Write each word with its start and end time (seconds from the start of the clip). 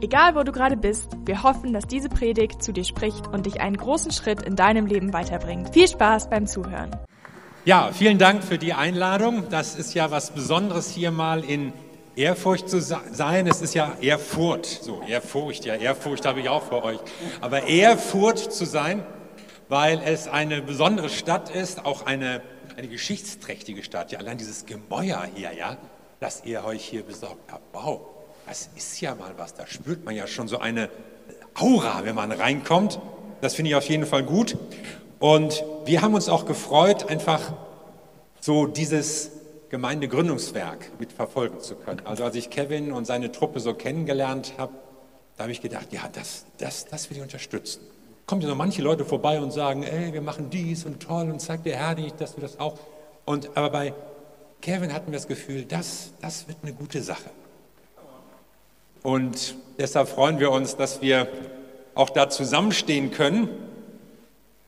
Egal 0.00 0.36
wo 0.36 0.44
du 0.44 0.52
gerade 0.52 0.76
bist, 0.76 1.08
wir 1.24 1.42
hoffen, 1.42 1.72
dass 1.72 1.84
diese 1.84 2.08
Predigt 2.08 2.62
zu 2.62 2.72
dir 2.72 2.84
spricht 2.84 3.26
und 3.26 3.46
dich 3.46 3.60
einen 3.60 3.76
großen 3.76 4.12
Schritt 4.12 4.42
in 4.42 4.54
deinem 4.54 4.86
Leben 4.86 5.12
weiterbringt. 5.12 5.74
Viel 5.74 5.88
Spaß 5.88 6.30
beim 6.30 6.46
Zuhören. 6.46 6.94
Ja, 7.64 7.90
vielen 7.92 8.16
Dank 8.16 8.44
für 8.44 8.58
die 8.58 8.74
Einladung. 8.74 9.48
Das 9.50 9.74
ist 9.74 9.94
ja 9.94 10.12
was 10.12 10.30
Besonderes 10.30 10.88
hier 10.90 11.10
mal 11.10 11.42
in 11.42 11.72
Ehrfurcht 12.14 12.68
zu 12.68 12.80
sein. 12.80 13.48
Es 13.48 13.60
ist 13.60 13.74
ja 13.74 13.96
Ehrfurcht, 14.00 14.66
so 14.66 15.02
Ehrfurcht, 15.02 15.64
ja 15.64 15.74
Ehrfurcht 15.74 16.24
habe 16.26 16.40
ich 16.40 16.48
auch 16.48 16.62
für 16.62 16.84
euch. 16.84 17.00
Aber 17.40 17.64
Ehrfurcht 17.64 18.52
zu 18.52 18.66
sein, 18.66 19.04
weil 19.68 20.00
es 20.04 20.28
eine 20.28 20.62
besondere 20.62 21.08
Stadt 21.08 21.50
ist, 21.50 21.84
auch 21.84 22.06
eine, 22.06 22.40
eine 22.76 22.86
geschichtsträchtige 22.86 23.82
Stadt. 23.82 24.12
Ja, 24.12 24.20
allein 24.20 24.38
dieses 24.38 24.64
Gemäuer 24.64 25.26
hier, 25.34 25.52
ja, 25.52 25.76
das 26.20 26.44
ihr 26.44 26.64
euch 26.64 26.84
hier 26.84 27.02
besorgt 27.02 27.50
habt. 27.50 27.64
Wow 27.72 28.17
das 28.48 28.70
ist 28.76 29.00
ja 29.02 29.14
mal 29.14 29.34
was, 29.36 29.54
da 29.54 29.66
spürt 29.66 30.06
man 30.06 30.14
ja 30.14 30.26
schon 30.26 30.48
so 30.48 30.58
eine 30.58 30.88
Aura, 31.54 32.04
wenn 32.04 32.14
man 32.14 32.32
reinkommt. 32.32 32.98
Das 33.42 33.54
finde 33.54 33.70
ich 33.70 33.76
auf 33.76 33.88
jeden 33.88 34.06
Fall 34.06 34.22
gut. 34.22 34.56
Und 35.18 35.62
wir 35.84 36.00
haben 36.00 36.14
uns 36.14 36.30
auch 36.30 36.46
gefreut, 36.46 37.10
einfach 37.10 37.52
so 38.40 38.66
dieses 38.66 39.32
Gemeindegründungswerk 39.68 40.92
mitverfolgen 40.98 41.60
zu 41.60 41.74
können. 41.74 42.00
Also 42.06 42.24
als 42.24 42.36
ich 42.36 42.48
Kevin 42.48 42.90
und 42.90 43.04
seine 43.04 43.30
Truppe 43.32 43.60
so 43.60 43.74
kennengelernt 43.74 44.54
habe, 44.56 44.72
da 45.36 45.42
habe 45.42 45.52
ich 45.52 45.60
gedacht, 45.60 45.92
ja, 45.92 46.08
das, 46.10 46.46
das, 46.56 46.86
das 46.86 47.10
will 47.10 47.18
ich 47.18 47.22
unterstützen. 47.22 47.82
Kommen 48.26 48.40
ja 48.40 48.48
noch 48.48 48.56
manche 48.56 48.80
Leute 48.80 49.04
vorbei 49.04 49.40
und 49.40 49.52
sagen, 49.52 49.82
ey, 49.82 50.12
wir 50.14 50.22
machen 50.22 50.48
dies 50.48 50.86
und 50.86 51.00
toll 51.00 51.30
und 51.30 51.40
zeigt 51.40 51.66
der 51.66 51.76
Herr 51.76 51.94
nicht, 51.94 52.18
dass 52.20 52.36
wir 52.36 52.42
das 52.42 52.58
auch. 52.58 52.78
Und 53.26 53.56
aber 53.56 53.70
bei 53.70 53.94
Kevin 54.62 54.92
hatten 54.94 55.12
wir 55.12 55.18
das 55.18 55.28
Gefühl, 55.28 55.64
das, 55.64 56.12
das 56.22 56.48
wird 56.48 56.58
eine 56.62 56.72
gute 56.72 57.02
Sache. 57.02 57.30
Und 59.02 59.54
deshalb 59.78 60.08
freuen 60.08 60.38
wir 60.38 60.50
uns, 60.50 60.76
dass 60.76 61.00
wir 61.02 61.28
auch 61.94 62.10
da 62.10 62.28
zusammenstehen 62.28 63.10
können. 63.10 63.48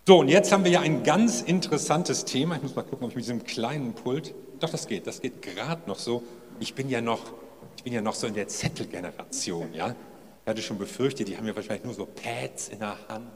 So, 0.06 0.18
und 0.18 0.28
jetzt 0.28 0.50
haben 0.50 0.64
wir 0.64 0.70
ja 0.70 0.80
ein 0.80 1.02
ganz 1.02 1.42
interessantes 1.42 2.24
Thema. 2.24 2.56
Ich 2.56 2.62
muss 2.62 2.74
mal 2.74 2.82
gucken, 2.82 3.04
ob 3.04 3.10
ich 3.10 3.16
mit 3.16 3.24
diesem 3.24 3.44
kleinen 3.44 3.92
Pult. 3.92 4.34
Doch, 4.58 4.70
das 4.70 4.88
geht, 4.88 5.06
das 5.06 5.20
geht 5.20 5.42
gerade 5.42 5.82
noch 5.86 5.98
so. 5.98 6.22
Ich 6.58 6.74
bin 6.74 6.88
ja 6.88 7.00
noch, 7.00 7.20
ich 7.76 7.84
bin 7.84 7.92
ja 7.92 8.00
noch 8.00 8.14
so 8.14 8.26
in 8.26 8.34
der 8.34 8.48
Zettelgeneration, 8.48 9.72
ja. 9.72 9.94
Ich 10.44 10.50
hatte 10.50 10.62
schon 10.62 10.78
befürchtet, 10.78 11.28
die 11.28 11.36
haben 11.36 11.46
ja 11.46 11.54
wahrscheinlich 11.54 11.84
nur 11.84 11.94
so 11.94 12.06
Pads 12.06 12.68
in 12.68 12.80
der 12.80 12.96
Hand. 13.08 13.26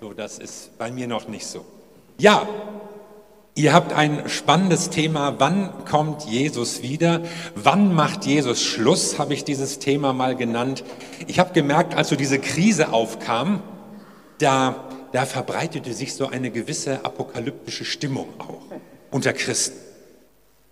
So, 0.00 0.12
das 0.12 0.38
ist 0.38 0.76
bei 0.78 0.90
mir 0.90 1.06
noch 1.06 1.28
nicht 1.28 1.46
so. 1.46 1.64
Ja, 2.18 2.48
Ihr 3.54 3.72
habt 3.72 3.92
ein 3.92 4.28
spannendes 4.28 4.90
Thema. 4.90 5.34
Wann 5.38 5.84
kommt 5.84 6.24
Jesus 6.24 6.82
wieder? 6.82 7.22
Wann 7.54 7.94
macht 7.94 8.24
Jesus 8.24 8.62
Schluss? 8.62 9.18
Habe 9.18 9.34
ich 9.34 9.44
dieses 9.44 9.78
Thema 9.78 10.12
mal 10.12 10.36
genannt. 10.36 10.84
Ich 11.26 11.38
habe 11.38 11.52
gemerkt, 11.52 11.94
als 11.94 12.08
so 12.08 12.16
diese 12.16 12.38
Krise 12.38 12.92
aufkam, 12.92 13.62
da, 14.38 14.88
da 15.12 15.26
verbreitete 15.26 15.92
sich 15.92 16.14
so 16.14 16.28
eine 16.28 16.50
gewisse 16.50 17.04
apokalyptische 17.04 17.84
Stimmung 17.84 18.28
auch 18.38 18.62
unter 19.10 19.32
Christen. 19.32 19.78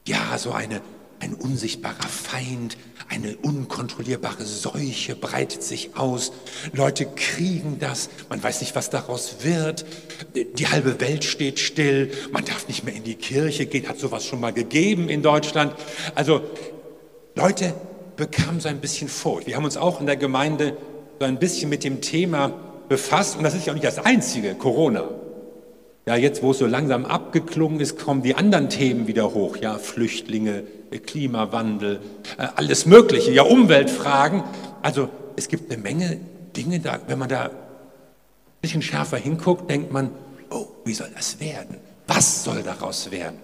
Ja, 0.07 0.39
so 0.39 0.53
eine 0.53 0.81
ein 1.21 1.35
unsichtbarer 1.35 2.09
Feind, 2.09 2.77
eine 3.09 3.37
unkontrollierbare 3.37 4.45
Seuche 4.45 5.15
breitet 5.15 5.63
sich 5.63 5.97
aus. 5.97 6.33
Leute 6.73 7.07
kriegen 7.07 7.79
das, 7.79 8.09
man 8.29 8.43
weiß 8.43 8.61
nicht, 8.61 8.75
was 8.75 8.91
daraus 8.91 9.37
wird. 9.43 9.85
Die 10.35 10.69
halbe 10.69 11.01
Welt 11.01 11.25
steht 11.25 11.59
still, 11.59 12.11
man 12.33 12.45
darf 12.45 12.69
nicht 12.69 12.85
mehr 12.85 12.95
in 12.95 13.05
die 13.05 13.15
Kirche 13.15 13.67
gehen, 13.67 13.89
hat 13.89 13.99
sowas 13.99 14.25
schon 14.25 14.41
mal 14.41 14.53
gegeben 14.53 15.09
in 15.09 15.23
Deutschland. 15.23 15.75
Also 16.15 16.43
Leute 17.35 17.75
bekamen 18.17 18.61
so 18.61 18.69
ein 18.69 18.81
bisschen 18.81 19.09
Furcht. 19.09 19.47
Wir 19.47 19.57
haben 19.57 19.65
uns 19.65 19.77
auch 19.77 20.01
in 20.01 20.07
der 20.07 20.17
Gemeinde 20.17 20.77
so 21.19 21.27
ein 21.27 21.39
bisschen 21.39 21.69
mit 21.69 21.85
dem 21.85 22.01
Thema 22.01 22.53
befasst 22.89 23.37
und 23.37 23.45
das 23.45 23.55
ist 23.55 23.67
ja 23.67 23.73
auch 23.73 23.75
nicht 23.75 23.87
das 23.87 23.99
einzige, 23.99 24.55
Corona. 24.55 25.09
Ja, 26.09 26.15
jetzt, 26.15 26.41
wo 26.41 26.53
es 26.53 26.59
so 26.59 26.67
langsam 26.67 27.05
abgeklungen 27.05 27.81
ist, 27.81 27.99
kommen 27.99 28.23
die 28.23 28.37
anderen 28.37 28.69
Themen 28.69 29.09
wieder 29.09 29.35
hoch. 29.35 29.57
Ja, 29.57 29.77
Flüchtlinge, 29.77 30.63
Klimawandel, 31.05 31.99
äh, 32.39 32.47
alles 32.55 32.87
Mögliche. 32.87 33.33
Ja, 33.33 33.43
Umweltfragen. 33.43 34.45
Also, 34.83 35.09
es 35.35 35.49
gibt 35.49 35.69
eine 35.73 35.83
Menge 35.83 36.21
Dinge 36.57 36.79
da. 36.79 37.01
Wenn 37.09 37.19
man 37.19 37.29
da 37.29 37.47
ein 37.47 37.51
bisschen 38.61 38.83
schärfer 38.83 39.17
hinguckt, 39.17 39.69
denkt 39.69 39.93
man, 39.93 40.13
oh, 40.51 40.67
wie 40.85 40.95
soll 40.95 41.11
das 41.13 41.41
werden? 41.41 41.79
Was 42.07 42.45
soll 42.45 42.63
daraus 42.63 43.11
werden? 43.11 43.39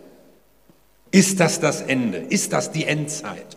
Ist 1.11 1.41
das 1.41 1.59
das 1.59 1.81
Ende? 1.81 2.19
Ist 2.19 2.53
das 2.53 2.71
die 2.71 2.85
Endzeit? 2.85 3.57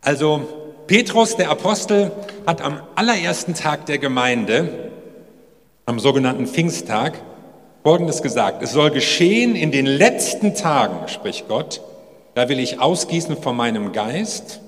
Also, 0.00 0.74
Petrus, 0.88 1.36
der 1.36 1.50
Apostel, 1.50 2.10
hat 2.48 2.62
am 2.62 2.80
allerersten 2.96 3.54
Tag 3.54 3.86
der 3.86 3.98
Gemeinde, 3.98 4.90
am 5.86 6.00
sogenannten 6.00 6.48
Pfingsttag, 6.48 7.29
Folgendes 7.82 8.20
gesagt, 8.20 8.62
es 8.62 8.72
soll 8.72 8.90
geschehen 8.90 9.56
in 9.56 9.72
den 9.72 9.86
letzten 9.86 10.54
Tagen, 10.54 11.08
spricht 11.08 11.48
Gott, 11.48 11.80
da 12.34 12.48
will 12.50 12.58
ich 12.58 12.78
ausgießen 12.78 13.38
von 13.38 13.56
meinem 13.56 13.92
Geist 13.92 14.60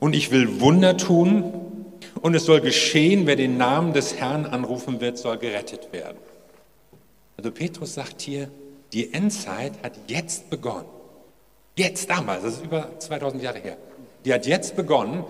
und 0.00 0.14
ich 0.14 0.30
will 0.30 0.60
Wunder 0.60 0.98
tun 0.98 1.52
und 2.20 2.34
es 2.34 2.44
soll 2.44 2.60
geschehen, 2.60 3.26
wer 3.26 3.36
den 3.36 3.56
Namen 3.56 3.94
des 3.94 4.16
Herrn 4.16 4.44
anrufen 4.44 5.00
wird, 5.00 5.16
soll 5.16 5.38
gerettet 5.38 5.92
werden. 5.92 6.18
Also 7.38 7.50
Petrus 7.50 7.94
sagt 7.94 8.20
hier, 8.20 8.50
die 8.92 9.14
Endzeit 9.14 9.72
hat 9.82 9.92
jetzt 10.06 10.50
begonnen. 10.50 10.86
Jetzt 11.74 12.10
damals, 12.10 12.42
das 12.42 12.54
ist 12.54 12.64
über 12.64 12.98
2000 12.98 13.42
Jahre 13.42 13.58
her. 13.58 13.76
Die 14.24 14.32
hat 14.32 14.46
jetzt 14.46 14.76
begonnen 14.76 15.24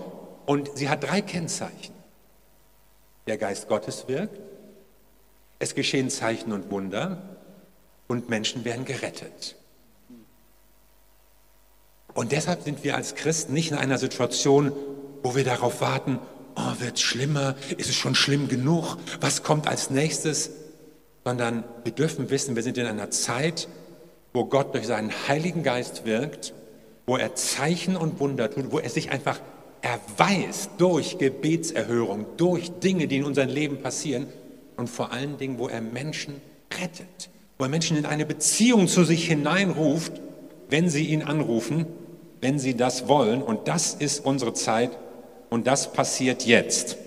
und 0.45 0.71
sie 0.75 0.89
hat 0.89 1.03
drei 1.03 1.21
Kennzeichen. 1.21 1.93
Der 3.27 3.37
Geist 3.37 3.67
Gottes 3.67 4.07
wirkt, 4.07 4.39
es 5.59 5.75
geschehen 5.75 6.09
Zeichen 6.09 6.51
und 6.51 6.69
Wunder 6.71 7.21
und 8.07 8.29
Menschen 8.29 8.65
werden 8.65 8.85
gerettet. 8.85 9.55
Und 12.13 12.31
deshalb 12.31 12.63
sind 12.63 12.83
wir 12.83 12.95
als 12.95 13.15
Christen 13.15 13.53
nicht 13.53 13.71
in 13.71 13.77
einer 13.77 13.97
Situation, 13.97 14.71
wo 15.23 15.35
wir 15.35 15.43
darauf 15.43 15.81
warten, 15.81 16.19
oh, 16.55 16.79
wird 16.79 16.95
es 16.95 17.01
schlimmer, 17.01 17.55
ist 17.77 17.89
es 17.89 17.95
schon 17.95 18.15
schlimm 18.15 18.47
genug, 18.47 18.97
was 19.19 19.43
kommt 19.43 19.67
als 19.67 19.89
nächstes, 19.89 20.51
sondern 21.23 21.63
wir 21.83 21.91
dürfen 21.91 22.29
wissen, 22.29 22.55
wir 22.55 22.63
sind 22.63 22.77
in 22.77 22.85
einer 22.85 23.11
Zeit, 23.11 23.67
wo 24.33 24.45
Gott 24.45 24.73
durch 24.73 24.87
seinen 24.87 25.11
Heiligen 25.27 25.63
Geist 25.63 26.05
wirkt, 26.05 26.53
wo 27.05 27.17
er 27.17 27.35
Zeichen 27.35 27.95
und 27.95 28.19
Wunder 28.19 28.49
tut, 28.49 28.71
wo 28.71 28.79
er 28.79 28.89
sich 28.89 29.11
einfach 29.11 29.39
erweist 29.81 30.71
durch 30.77 31.17
Gebetserhörung, 31.17 32.25
durch 32.37 32.71
Dinge, 32.79 33.07
die 33.07 33.17
in 33.17 33.25
unserem 33.25 33.49
Leben 33.49 33.81
passieren 33.81 34.27
und 34.77 34.89
vor 34.89 35.11
allen 35.11 35.37
Dingen, 35.37 35.57
wo 35.57 35.67
er 35.67 35.81
Menschen 35.81 36.39
rettet, 36.79 37.29
wo 37.57 37.65
er 37.65 37.69
Menschen 37.69 37.97
in 37.97 38.05
eine 38.05 38.25
Beziehung 38.25 38.87
zu 38.87 39.03
sich 39.03 39.27
hineinruft, 39.27 40.13
wenn 40.69 40.89
sie 40.89 41.07
ihn 41.07 41.23
anrufen, 41.23 41.87
wenn 42.41 42.59
sie 42.59 42.75
das 42.75 43.07
wollen. 43.07 43.41
Und 43.41 43.67
das 43.67 43.95
ist 43.95 44.23
unsere 44.23 44.53
Zeit 44.53 44.91
und 45.49 45.67
das 45.67 45.91
passiert 45.91 46.45
jetzt. 46.45 46.97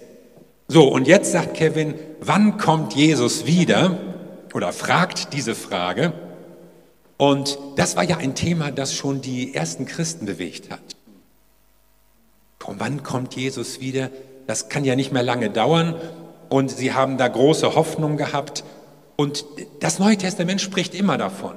So, 0.67 0.89
und 0.89 1.07
jetzt 1.07 1.33
sagt 1.33 1.55
Kevin, 1.55 1.95
wann 2.21 2.59
kommt 2.59 2.95
Jesus 2.95 3.47
wieder? 3.47 3.99
Oder 4.53 4.73
fragt 4.73 5.33
diese 5.33 5.55
Frage. 5.55 6.13
Und 7.17 7.59
das 7.77 7.97
war 7.97 8.03
ja 8.03 8.17
ein 8.17 8.35
Thema, 8.35 8.73
das 8.73 8.95
schon 8.95 9.21
die 9.21 9.55
ersten 9.55 9.85
Christen 9.85 10.27
bewegt 10.27 10.71
hat. 10.71 10.81
Und 12.65 12.81
wann 12.81 13.03
kommt 13.03 13.37
Jesus 13.37 13.81
wieder? 13.81 14.11
Das 14.47 14.69
kann 14.69 14.85
ja 14.85 14.97
nicht 14.97 15.13
mehr 15.13 15.23
lange 15.23 15.51
dauern 15.51 15.95
und 16.51 16.71
sie 16.71 16.93
haben 16.93 17.17
da 17.17 17.29
große 17.29 17.75
Hoffnung 17.75 18.19
gehabt. 18.19 18.65
Und 19.17 19.47
das 19.79 19.99
Neue 19.99 20.19
Testament 20.19 20.61
spricht 20.61 20.95
immer 20.95 21.17
davon. 21.17 21.55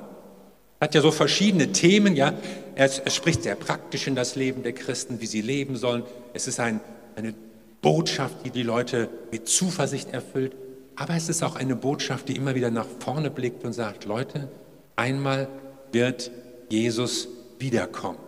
Hat 0.79 0.95
ja 0.95 1.01
so 1.01 1.11
verschiedene 1.11 1.71
Themen, 1.71 2.15
ja. 2.15 2.33
Es, 2.75 3.01
es 3.03 3.15
spricht 3.15 3.43
sehr 3.43 3.55
praktisch 3.55 4.07
in 4.07 4.15
das 4.15 4.35
Leben 4.35 4.63
der 4.63 4.73
Christen, 4.73 5.19
wie 5.19 5.25
sie 5.25 5.41
leben 5.41 5.75
sollen. 5.75 6.03
Es 6.33 6.47
ist 6.47 6.59
ein, 6.59 6.79
eine 7.15 7.33
Botschaft, 7.81 8.37
die 8.45 8.51
die 8.51 8.63
Leute 8.63 9.09
mit 9.31 9.47
Zuversicht 9.49 10.13
erfüllt. 10.13 10.55
Aber 10.95 11.15
es 11.15 11.27
ist 11.27 11.43
auch 11.43 11.55
eine 11.55 11.75
Botschaft, 11.75 12.29
die 12.29 12.35
immer 12.35 12.53
wieder 12.53 12.69
nach 12.69 12.87
vorne 12.99 13.31
blickt 13.31 13.63
und 13.65 13.73
sagt, 13.73 14.05
Leute, 14.05 14.47
einmal 14.95 15.47
wird 15.91 16.31
Jesus 16.69 17.27
wiederkommen. 17.57 18.19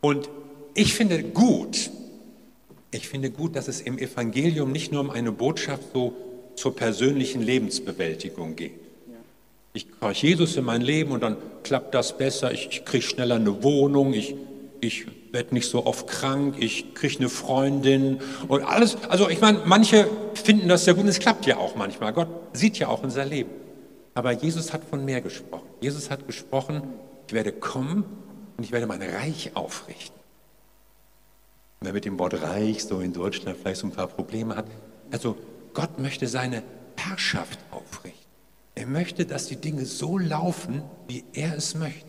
Und 0.00 0.30
ich 0.74 0.94
finde 0.94 1.22
gut, 1.22 1.90
ich 2.94 3.08
finde 3.08 3.30
gut, 3.30 3.56
dass 3.56 3.68
es 3.68 3.80
im 3.80 3.98
Evangelium 3.98 4.70
nicht 4.70 4.92
nur 4.92 5.00
um 5.00 5.10
eine 5.10 5.32
Botschaft 5.32 5.82
so 5.92 6.14
zur 6.54 6.76
persönlichen 6.76 7.42
Lebensbewältigung 7.42 8.54
geht. 8.54 8.72
Ich 9.72 9.90
kriege 9.90 10.12
Jesus 10.12 10.56
in 10.56 10.64
mein 10.64 10.82
Leben 10.82 11.10
und 11.10 11.20
dann 11.20 11.36
klappt 11.64 11.94
das 11.94 12.16
besser. 12.16 12.52
Ich, 12.52 12.68
ich 12.70 12.84
kriege 12.84 13.02
schneller 13.02 13.34
eine 13.34 13.64
Wohnung. 13.64 14.12
Ich, 14.12 14.36
ich 14.80 15.06
werde 15.32 15.52
nicht 15.52 15.68
so 15.68 15.84
oft 15.84 16.06
krank. 16.06 16.54
Ich 16.60 16.94
kriege 16.94 17.18
eine 17.18 17.28
Freundin 17.28 18.20
und 18.46 18.62
alles. 18.62 18.96
Also 19.08 19.28
ich 19.28 19.40
meine, 19.40 19.62
manche 19.64 20.06
finden 20.34 20.68
das 20.68 20.84
sehr 20.84 20.94
gut 20.94 21.02
und 21.02 21.08
es 21.08 21.18
klappt 21.18 21.46
ja 21.46 21.56
auch 21.56 21.74
manchmal. 21.74 22.12
Gott 22.12 22.28
sieht 22.52 22.78
ja 22.78 22.86
auch 22.86 23.02
unser 23.02 23.24
Leben. 23.24 23.50
Aber 24.14 24.30
Jesus 24.30 24.72
hat 24.72 24.82
von 24.84 25.04
mehr 25.04 25.20
gesprochen. 25.20 25.66
Jesus 25.80 26.10
hat 26.10 26.28
gesprochen, 26.28 26.82
ich 27.26 27.32
werde 27.32 27.50
kommen 27.50 28.04
und 28.56 28.62
ich 28.62 28.70
werde 28.70 28.86
mein 28.86 29.02
Reich 29.02 29.50
aufrichten. 29.54 30.23
Wer 31.84 31.92
mit 31.92 32.04
dem 32.06 32.18
Wort 32.18 32.40
Reich 32.42 32.84
so 32.84 33.00
in 33.00 33.12
Deutschland 33.12 33.58
vielleicht 33.58 33.80
so 33.80 33.86
ein 33.86 33.92
paar 33.92 34.06
Probleme 34.06 34.56
hat. 34.56 34.66
Also 35.10 35.36
Gott 35.74 35.98
möchte 35.98 36.26
seine 36.26 36.62
Herrschaft 36.96 37.58
aufrichten. 37.70 38.24
Er 38.74 38.86
möchte, 38.86 39.26
dass 39.26 39.46
die 39.46 39.56
Dinge 39.56 39.84
so 39.84 40.18
laufen, 40.18 40.82
wie 41.06 41.24
er 41.34 41.56
es 41.56 41.74
möchte. 41.74 42.06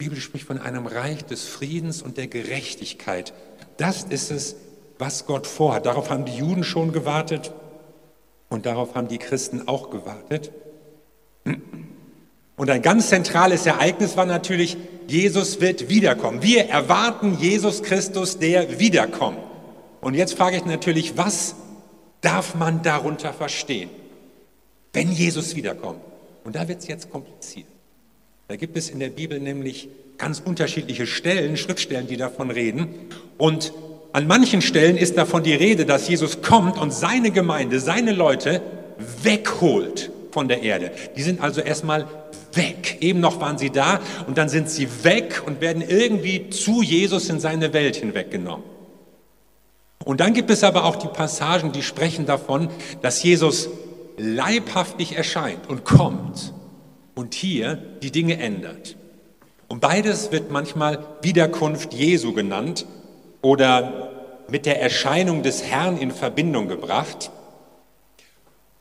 Die 0.00 0.04
Bibel 0.04 0.18
spricht 0.18 0.46
von 0.46 0.58
einem 0.58 0.86
Reich 0.86 1.24
des 1.24 1.44
Friedens 1.44 2.02
und 2.02 2.16
der 2.16 2.28
Gerechtigkeit. 2.28 3.34
Das 3.76 4.04
ist 4.04 4.30
es, 4.30 4.56
was 4.98 5.26
Gott 5.26 5.46
vorhat. 5.46 5.86
Darauf 5.86 6.10
haben 6.10 6.24
die 6.24 6.36
Juden 6.36 6.64
schon 6.64 6.92
gewartet 6.92 7.52
und 8.48 8.66
darauf 8.66 8.94
haben 8.94 9.08
die 9.08 9.18
Christen 9.18 9.68
auch 9.68 9.90
gewartet. 9.90 10.52
Und 12.58 12.68
ein 12.70 12.82
ganz 12.82 13.08
zentrales 13.08 13.64
Ereignis 13.66 14.16
war 14.16 14.26
natürlich, 14.26 14.76
Jesus 15.06 15.60
wird 15.60 15.88
wiederkommen. 15.88 16.42
Wir 16.42 16.66
erwarten 16.66 17.38
Jesus 17.40 17.82
Christus, 17.82 18.38
der 18.38 18.78
wiederkommt. 18.78 19.38
Und 20.00 20.14
jetzt 20.14 20.34
frage 20.34 20.56
ich 20.56 20.64
natürlich, 20.66 21.16
was 21.16 21.54
darf 22.20 22.56
man 22.56 22.82
darunter 22.82 23.32
verstehen, 23.32 23.88
wenn 24.92 25.12
Jesus 25.12 25.56
wiederkommt? 25.56 26.00
Und 26.44 26.56
da 26.56 26.68
wird 26.68 26.80
es 26.80 26.88
jetzt 26.88 27.10
kompliziert. 27.10 27.66
Da 28.48 28.56
gibt 28.56 28.76
es 28.76 28.90
in 28.90 28.98
der 28.98 29.10
Bibel 29.10 29.38
nämlich 29.38 29.88
ganz 30.18 30.40
unterschiedliche 30.44 31.06
Stellen, 31.06 31.56
Schriftstellen, 31.56 32.06
die 32.06 32.16
davon 32.16 32.50
reden. 32.50 32.88
Und 33.36 33.72
an 34.12 34.26
manchen 34.26 34.62
Stellen 34.62 34.96
ist 34.96 35.16
davon 35.16 35.42
die 35.42 35.54
Rede, 35.54 35.86
dass 35.86 36.08
Jesus 36.08 36.42
kommt 36.42 36.76
und 36.76 36.92
seine 36.92 37.30
Gemeinde, 37.30 37.78
seine 37.78 38.12
Leute 38.12 38.62
wegholt 39.22 40.10
von 40.32 40.48
der 40.48 40.62
Erde. 40.62 40.90
Die 41.16 41.22
sind 41.22 41.40
also 41.40 41.60
erstmal 41.60 42.06
weg. 42.54 42.98
Eben 43.00 43.20
noch 43.20 43.40
waren 43.40 43.58
sie 43.58 43.70
da 43.70 44.00
und 44.26 44.38
dann 44.38 44.48
sind 44.48 44.70
sie 44.70 44.88
weg 45.04 45.42
und 45.46 45.60
werden 45.60 45.82
irgendwie 45.86 46.50
zu 46.50 46.82
Jesus 46.82 47.28
in 47.28 47.40
seine 47.40 47.72
Welt 47.72 47.96
hinweggenommen. 47.96 48.64
Und 50.04 50.20
dann 50.20 50.32
gibt 50.32 50.50
es 50.50 50.64
aber 50.64 50.84
auch 50.84 50.96
die 50.96 51.08
Passagen, 51.08 51.72
die 51.72 51.82
sprechen 51.82 52.24
davon, 52.24 52.70
dass 53.02 53.22
Jesus 53.22 53.68
leibhaftig 54.16 55.16
erscheint 55.16 55.68
und 55.68 55.84
kommt 55.84 56.52
und 57.14 57.34
hier 57.34 57.76
die 58.02 58.10
Dinge 58.10 58.38
ändert. 58.38 58.96
Und 59.68 59.80
beides 59.80 60.32
wird 60.32 60.50
manchmal 60.50 61.04
Wiederkunft 61.20 61.92
Jesu 61.92 62.32
genannt 62.32 62.86
oder 63.42 64.10
mit 64.48 64.64
der 64.66 64.80
Erscheinung 64.80 65.42
des 65.42 65.62
Herrn 65.62 65.98
in 65.98 66.10
Verbindung 66.10 66.68
gebracht. 66.68 67.30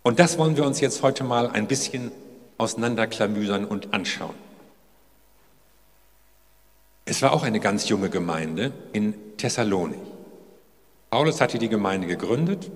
Und 0.02 0.20
das 0.20 0.38
wollen 0.38 0.56
wir 0.56 0.66
uns 0.66 0.80
jetzt 0.80 1.04
heute 1.04 1.26
mal 1.26 1.50
ein 1.50 1.68
bisschen 1.68 2.12
auseinanderklamüsern 2.58 3.66
und 3.66 3.94
anschauen. 3.94 4.36
Es 7.06 7.22
war 7.22 7.32
auch 7.32 7.44
eine 7.44 7.60
ganz 7.60 7.88
junge 7.88 8.10
Gemeinde 8.10 8.74
in 8.92 9.14
Thessalonik. 9.38 10.00
Paulus 11.10 11.40
hatte 11.40 11.58
die 11.58 11.70
Gemeinde 11.70 12.06
gegründet, 12.06 12.70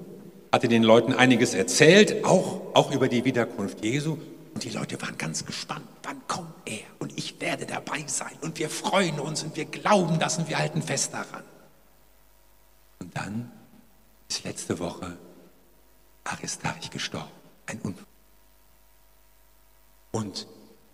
hatte 0.51 0.68
den 0.68 0.83
Leuten 0.83 1.13
einiges 1.13 1.54
erzählt, 1.54 2.24
auch, 2.24 2.62
auch 2.74 2.92
über 2.92 3.10
die 3.10 3.25
Wiederkunft 3.25 3.83
Jesu. 3.83 4.18
Und 4.54 4.63
die 4.63 4.69
Leute 4.69 5.01
waren 5.01 5.18
ganz 5.18 5.45
gespannt, 5.45 5.86
wann 6.04 6.22
kommt 6.28 6.54
er? 6.66 6.80
Und 7.00 7.18
ich 7.18 7.39
werde 7.42 7.66
dabei 7.66 8.04
sein. 8.07 8.31
Und 8.42 8.57
wir 8.60 8.69
freuen 8.69 9.19
uns 9.19 9.44
und 9.44 9.56
wir 9.56 9.66
glauben 9.66 10.19
das 10.19 10.38
und 10.38 10.48
wir 10.50 10.57
halten 10.57 10.81
fest 10.81 11.13
daran. 11.13 11.44
Und 13.00 13.16
dann 13.16 13.51
ist 14.30 14.44
letzte 14.44 14.80
Woche 14.80 15.18
Aristarch 16.24 16.89
gestorben. 16.89 17.31
Ein 17.66 17.80
Unfall. 17.81 18.10
Und, 20.11 20.47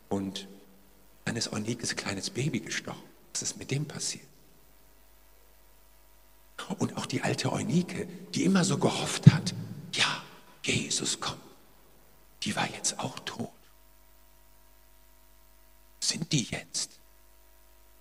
und 0.09 0.47
dann 1.25 1.35
ist 1.35 1.51
Eunikes 1.51 1.95
kleines 1.95 2.29
Baby 2.29 2.59
gestorben. 2.59 3.01
Was 3.33 3.41
ist 3.41 3.57
mit 3.57 3.71
dem 3.71 3.85
passiert? 3.85 4.25
Und 6.79 6.97
auch 6.97 7.05
die 7.05 7.21
alte 7.21 7.51
Eunike, 7.51 8.07
die 8.33 8.43
immer 8.43 8.63
so 8.63 8.77
gehofft 8.77 9.31
hat, 9.31 9.53
ja, 9.93 10.23
Jesus 10.63 11.19
kommt, 11.19 11.41
die 12.43 12.55
war 12.55 12.67
jetzt 12.69 12.99
auch 12.99 13.17
tot. 13.19 13.49
Sind 15.99 16.31
die 16.31 16.43
jetzt? 16.43 16.99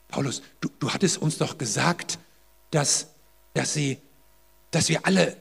Paulus, 0.08 0.42
du, 0.60 0.68
du 0.78 0.92
hattest 0.92 1.18
uns 1.18 1.38
doch 1.38 1.58
gesagt, 1.58 2.18
dass, 2.70 3.08
dass, 3.54 3.74
sie, 3.74 3.98
dass 4.70 4.88
wir 4.88 5.06
alle 5.06 5.40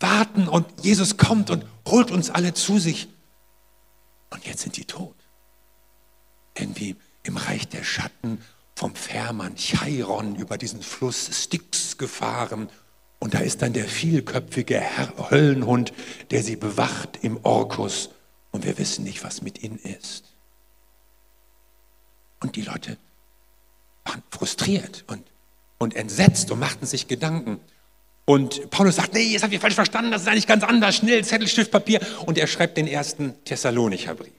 warten 0.00 0.48
und 0.48 0.66
Jesus 0.84 1.16
kommt 1.16 1.50
und 1.50 1.64
holt 1.86 2.10
uns 2.10 2.30
alle 2.30 2.54
zu 2.54 2.78
sich. 2.78 3.08
Und 4.32 4.46
jetzt 4.46 4.62
sind 4.62 4.76
die 4.76 4.86
tot. 4.86 5.14
Irgendwie 6.56 6.96
im 7.22 7.36
Reich 7.36 7.68
der 7.68 7.84
Schatten 7.84 8.42
vom 8.74 8.94
Fährmann 8.94 9.56
Chairon 9.56 10.36
über 10.36 10.58
diesen 10.58 10.82
Fluss 10.82 11.30
Styx 11.44 11.98
gefahren. 11.98 12.68
Und 13.18 13.34
da 13.34 13.40
ist 13.40 13.62
dann 13.62 13.74
der 13.74 13.86
vielköpfige 13.86 14.80
Herr 14.80 15.30
Höllenhund, 15.30 15.92
der 16.30 16.42
sie 16.42 16.56
bewacht 16.56 17.18
im 17.22 17.44
Orkus. 17.44 18.10
Und 18.50 18.64
wir 18.64 18.78
wissen 18.78 19.04
nicht, 19.04 19.22
was 19.22 19.42
mit 19.42 19.62
ihnen 19.62 19.78
ist. 19.78 20.24
Und 22.40 22.56
die 22.56 22.62
Leute 22.62 22.96
waren 24.04 24.22
frustriert 24.30 25.04
und, 25.06 25.22
und 25.78 25.94
entsetzt 25.94 26.50
und 26.50 26.58
machten 26.58 26.86
sich 26.86 27.06
Gedanken. 27.06 27.60
Und 28.24 28.70
Paulus 28.70 28.96
sagt, 28.96 29.14
nee, 29.14 29.24
jetzt 29.24 29.42
habt 29.42 29.52
ihr 29.52 29.60
falsch 29.60 29.74
verstanden, 29.74 30.12
das 30.12 30.22
ist 30.22 30.28
eigentlich 30.28 30.46
ganz 30.46 30.62
anders, 30.62 30.96
schnell, 30.96 31.24
Zettel, 31.24 31.48
Stift, 31.48 31.70
Papier. 31.70 32.00
Und 32.26 32.38
er 32.38 32.46
schreibt 32.46 32.76
den 32.76 32.86
ersten 32.86 33.34
Thessalonicher 33.44 34.14
Brief. 34.14 34.32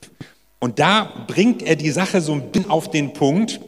Und 0.59 0.79
da 0.79 1.25
bringt 1.27 1.61
er 1.61 1.75
die 1.75 1.91
Sache 1.91 2.21
so 2.21 2.33
ein 2.33 2.51
bisschen 2.51 2.69
auf 2.69 2.89
den 2.89 3.11
Punkt 3.11 3.59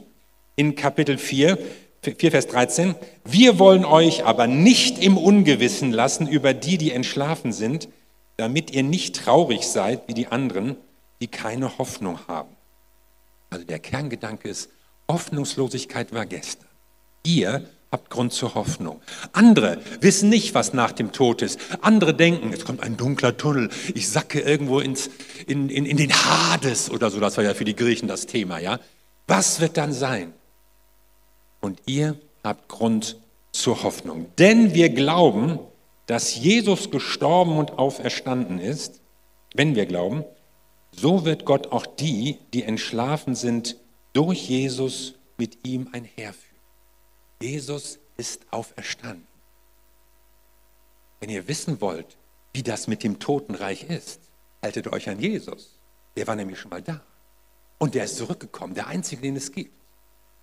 in 0.55 0.75
Kapitel 0.75 1.17
4, 1.17 1.57
4, 2.01 2.31
Vers 2.31 2.47
13. 2.47 2.95
Wir 3.25 3.59
wollen 3.59 3.83
euch 3.83 4.23
aber 4.23 4.47
nicht 4.47 5.03
im 5.03 5.17
Ungewissen 5.17 5.91
lassen 5.91 6.27
über 6.27 6.53
die, 6.53 6.77
die 6.77 6.91
entschlafen 6.91 7.51
sind, 7.51 7.89
damit 8.37 8.71
ihr 8.71 8.83
nicht 8.83 9.15
traurig 9.15 9.67
seid 9.67 10.07
wie 10.07 10.13
die 10.13 10.27
anderen, 10.27 10.77
die 11.19 11.27
keine 11.27 11.77
Hoffnung 11.77 12.19
haben. 12.27 12.55
Also 13.49 13.65
der 13.65 13.79
Kerngedanke 13.79 14.47
ist, 14.47 14.69
Hoffnungslosigkeit 15.09 16.13
war 16.13 16.25
gestern. 16.25 16.67
Ihr 17.23 17.67
habt 17.95 18.09
Grund 18.09 18.33
zur 18.33 18.55
Hoffnung. 18.55 18.99
Andere 19.31 19.77
wissen 20.01 20.27
nicht, 20.27 20.53
was 20.53 20.73
nach 20.73 20.91
dem 20.91 21.13
Tod 21.13 21.41
ist. 21.41 21.57
Andere 21.79 22.13
denken, 22.13 22.51
es 22.51 22.65
kommt 22.65 22.83
ein 22.83 22.97
dunkler 22.97 23.37
Tunnel, 23.37 23.69
ich 23.93 24.09
sacke 24.09 24.41
irgendwo 24.41 24.81
ins, 24.81 25.09
in, 25.47 25.69
in, 25.69 25.85
in 25.85 25.95
den 25.95 26.11
Hades 26.11 26.91
oder 26.91 27.09
so, 27.09 27.21
das 27.21 27.37
war 27.37 27.45
ja 27.45 27.53
für 27.53 27.63
die 27.63 27.75
Griechen 27.75 28.09
das 28.09 28.25
Thema, 28.25 28.59
ja. 28.59 28.81
Was 29.27 29.61
wird 29.61 29.77
dann 29.77 29.93
sein? 29.93 30.33
Und 31.61 31.79
ihr 31.85 32.17
habt 32.43 32.67
Grund 32.67 33.15
zur 33.53 33.81
Hoffnung. 33.83 34.25
Denn 34.37 34.73
wir 34.73 34.89
glauben, 34.89 35.59
dass 36.05 36.35
Jesus 36.35 36.91
gestorben 36.91 37.57
und 37.57 37.79
auferstanden 37.79 38.59
ist. 38.59 38.99
Wenn 39.53 39.73
wir 39.75 39.85
glauben, 39.85 40.25
so 40.91 41.23
wird 41.23 41.45
Gott 41.45 41.71
auch 41.71 41.85
die, 41.85 42.39
die 42.53 42.63
entschlafen 42.63 43.35
sind, 43.35 43.77
durch 44.11 44.49
Jesus 44.49 45.13
mit 45.37 45.65
ihm 45.65 45.87
einherführen. 45.93 46.44
Jesus 47.41 47.99
ist 48.17 48.41
auferstanden. 48.51 49.27
Wenn 51.19 51.29
ihr 51.29 51.47
wissen 51.47 51.81
wollt, 51.81 52.17
wie 52.53 52.63
das 52.63 52.87
mit 52.87 53.03
dem 53.03 53.19
Totenreich 53.19 53.83
ist, 53.83 54.19
haltet 54.61 54.87
euch 54.87 55.09
an 55.09 55.19
Jesus. 55.19 55.79
Der 56.15 56.27
war 56.27 56.35
nämlich 56.35 56.59
schon 56.59 56.71
mal 56.71 56.81
da. 56.81 57.01
Und 57.77 57.95
der 57.95 58.05
ist 58.05 58.17
zurückgekommen, 58.17 58.73
der 58.73 58.87
einzige, 58.87 59.21
den 59.21 59.35
es 59.35 59.51
gibt. 59.51 59.73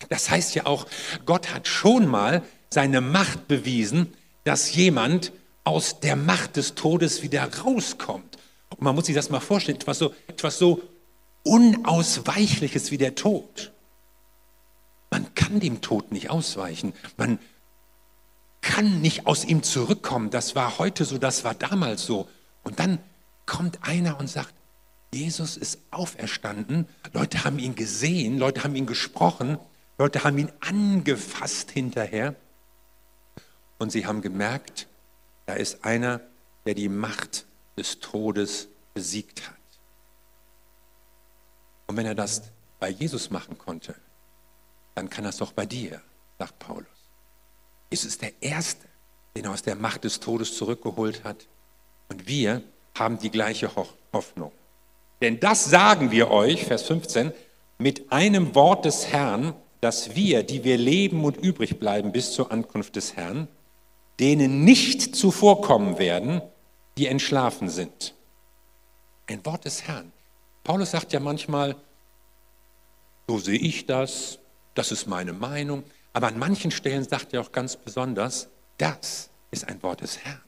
Das 0.08 0.30
heißt 0.30 0.54
ja 0.54 0.66
auch, 0.66 0.86
Gott 1.24 1.54
hat 1.54 1.68
schon 1.68 2.06
mal 2.06 2.42
seine 2.70 3.00
Macht 3.00 3.48
bewiesen, 3.48 4.12
dass 4.44 4.74
jemand 4.74 5.32
aus 5.64 6.00
der 6.00 6.16
Macht 6.16 6.56
des 6.56 6.74
Todes 6.74 7.22
wieder 7.22 7.48
rauskommt. 7.60 8.38
Und 8.70 8.82
man 8.82 8.94
muss 8.94 9.06
sich 9.06 9.14
das 9.14 9.30
mal 9.30 9.40
vorstellen, 9.40 9.76
etwas 9.76 9.98
so, 9.98 10.14
etwas 10.26 10.58
so 10.58 10.82
Unausweichliches 11.44 12.90
wie 12.90 12.98
der 12.98 13.14
Tod. 13.14 13.72
Kann 15.52 15.60
dem 15.60 15.82
Tod 15.82 16.12
nicht 16.12 16.30
ausweichen. 16.30 16.94
Man 17.18 17.38
kann 18.62 19.02
nicht 19.02 19.26
aus 19.26 19.44
ihm 19.44 19.62
zurückkommen. 19.62 20.30
Das 20.30 20.54
war 20.54 20.78
heute 20.78 21.04
so, 21.04 21.18
das 21.18 21.44
war 21.44 21.52
damals 21.52 22.06
so. 22.06 22.26
Und 22.62 22.80
dann 22.80 22.98
kommt 23.44 23.80
einer 23.82 24.18
und 24.18 24.28
sagt, 24.28 24.54
Jesus 25.12 25.58
ist 25.58 25.78
auferstanden. 25.90 26.88
Leute 27.12 27.44
haben 27.44 27.58
ihn 27.58 27.74
gesehen, 27.74 28.38
Leute 28.38 28.64
haben 28.64 28.74
ihn 28.74 28.86
gesprochen, 28.86 29.58
Leute 29.98 30.24
haben 30.24 30.38
ihn 30.38 30.50
angefasst 30.60 31.70
hinterher. 31.70 32.34
Und 33.78 33.92
sie 33.92 34.06
haben 34.06 34.22
gemerkt, 34.22 34.88
da 35.44 35.52
ist 35.52 35.84
einer, 35.84 36.22
der 36.64 36.72
die 36.72 36.88
Macht 36.88 37.44
des 37.76 38.00
Todes 38.00 38.68
besiegt 38.94 39.46
hat. 39.46 39.56
Und 41.88 41.98
wenn 41.98 42.06
er 42.06 42.14
das 42.14 42.40
bei 42.80 42.88
Jesus 42.88 43.28
machen 43.28 43.58
konnte, 43.58 43.94
dann 44.94 45.08
kann 45.08 45.24
es 45.24 45.38
doch 45.38 45.52
bei 45.52 45.66
dir, 45.66 46.00
sagt 46.38 46.58
Paulus. 46.58 46.86
Jesus 47.90 48.06
ist 48.06 48.22
der 48.22 48.32
Erste, 48.40 48.86
den 49.36 49.44
er 49.44 49.52
aus 49.52 49.62
der 49.62 49.74
Macht 49.74 50.04
des 50.04 50.20
Todes 50.20 50.56
zurückgeholt 50.56 51.24
hat. 51.24 51.46
Und 52.08 52.26
wir 52.26 52.62
haben 52.98 53.18
die 53.18 53.30
gleiche 53.30 53.70
Hoffnung. 54.12 54.52
Denn 55.20 55.40
das 55.40 55.64
sagen 55.64 56.10
wir 56.10 56.30
euch, 56.30 56.64
Vers 56.64 56.82
15, 56.82 57.32
mit 57.78 58.12
einem 58.12 58.54
Wort 58.54 58.84
des 58.84 59.08
Herrn, 59.08 59.54
dass 59.80 60.14
wir, 60.14 60.42
die 60.42 60.64
wir 60.64 60.76
leben 60.76 61.24
und 61.24 61.36
übrig 61.36 61.78
bleiben 61.78 62.12
bis 62.12 62.32
zur 62.32 62.52
Ankunft 62.52 62.96
des 62.96 63.16
Herrn, 63.16 63.48
denen 64.20 64.64
nicht 64.64 65.16
zuvorkommen 65.16 65.98
werden, 65.98 66.42
die 66.96 67.06
entschlafen 67.06 67.68
sind. 67.68 68.14
Ein 69.26 69.44
Wort 69.46 69.64
des 69.64 69.82
Herrn. 69.84 70.12
Paulus 70.64 70.92
sagt 70.92 71.12
ja 71.12 71.20
manchmal, 71.20 71.76
so 73.26 73.38
sehe 73.38 73.58
ich 73.58 73.86
das, 73.86 74.38
das 74.74 74.92
ist 74.92 75.06
meine 75.06 75.32
Meinung, 75.32 75.84
aber 76.12 76.28
an 76.28 76.38
manchen 76.38 76.70
Stellen 76.70 77.04
sagt 77.04 77.32
er 77.32 77.40
auch 77.40 77.52
ganz 77.52 77.76
besonders, 77.76 78.48
das 78.78 79.30
ist 79.50 79.68
ein 79.68 79.82
Wort 79.82 80.00
des 80.00 80.18
Herrn. 80.18 80.40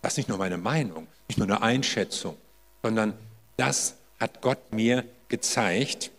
Das 0.00 0.14
ist 0.14 0.16
nicht 0.18 0.28
nur 0.28 0.38
meine 0.38 0.58
Meinung, 0.58 1.06
nicht 1.28 1.38
nur 1.38 1.46
eine 1.46 1.62
Einschätzung, 1.62 2.36
sondern 2.82 3.14
das 3.56 3.96
hat 4.18 4.40
Gott 4.40 4.72
mir 4.72 5.04
gezeigt. 5.28 6.10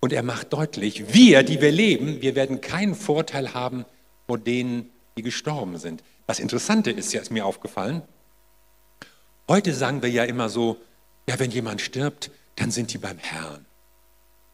Und 0.00 0.12
er 0.12 0.22
macht 0.22 0.52
deutlich, 0.52 1.14
wir, 1.14 1.42
die 1.42 1.60
wir 1.60 1.70
leben, 1.70 2.22
wir 2.22 2.34
werden 2.34 2.60
keinen 2.60 2.94
Vorteil 2.94 3.54
haben 3.54 3.84
vor 4.26 4.38
denen, 4.38 4.90
die 5.16 5.22
gestorben 5.22 5.78
sind. 5.78 6.02
Das 6.26 6.40
Interessante 6.40 6.90
ist 6.90 7.14
ist 7.14 7.30
mir 7.30 7.44
aufgefallen, 7.44 8.02
heute 9.48 9.74
sagen 9.74 10.02
wir 10.02 10.10
ja 10.10 10.24
immer 10.24 10.48
so, 10.48 10.78
ja, 11.28 11.38
wenn 11.38 11.50
jemand 11.50 11.80
stirbt, 11.80 12.30
dann 12.56 12.70
sind 12.70 12.92
die 12.92 12.98
beim 12.98 13.18
Herrn. 13.18 13.64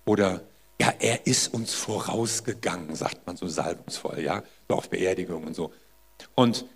Oder 0.05 0.43
ja, 0.81 0.95
er 0.99 1.27
ist 1.27 1.53
uns 1.53 1.75
vorausgegangen, 1.75 2.95
sagt 2.95 3.27
man 3.27 3.37
so 3.37 3.49
salbungsvoll, 3.49 4.21
ja, 4.21 4.43
so 4.69 4.77
auf 4.77 4.91
Beerdigung 4.91 5.45
und 5.45 5.55
so. 5.55 5.73
Und, 6.35 6.67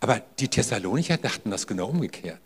aber 0.00 0.20
die 0.38 0.48
Thessalonicher 0.48 1.16
dachten 1.16 1.50
das 1.50 1.66
genau 1.66 1.88
umgekehrt. 1.88 2.40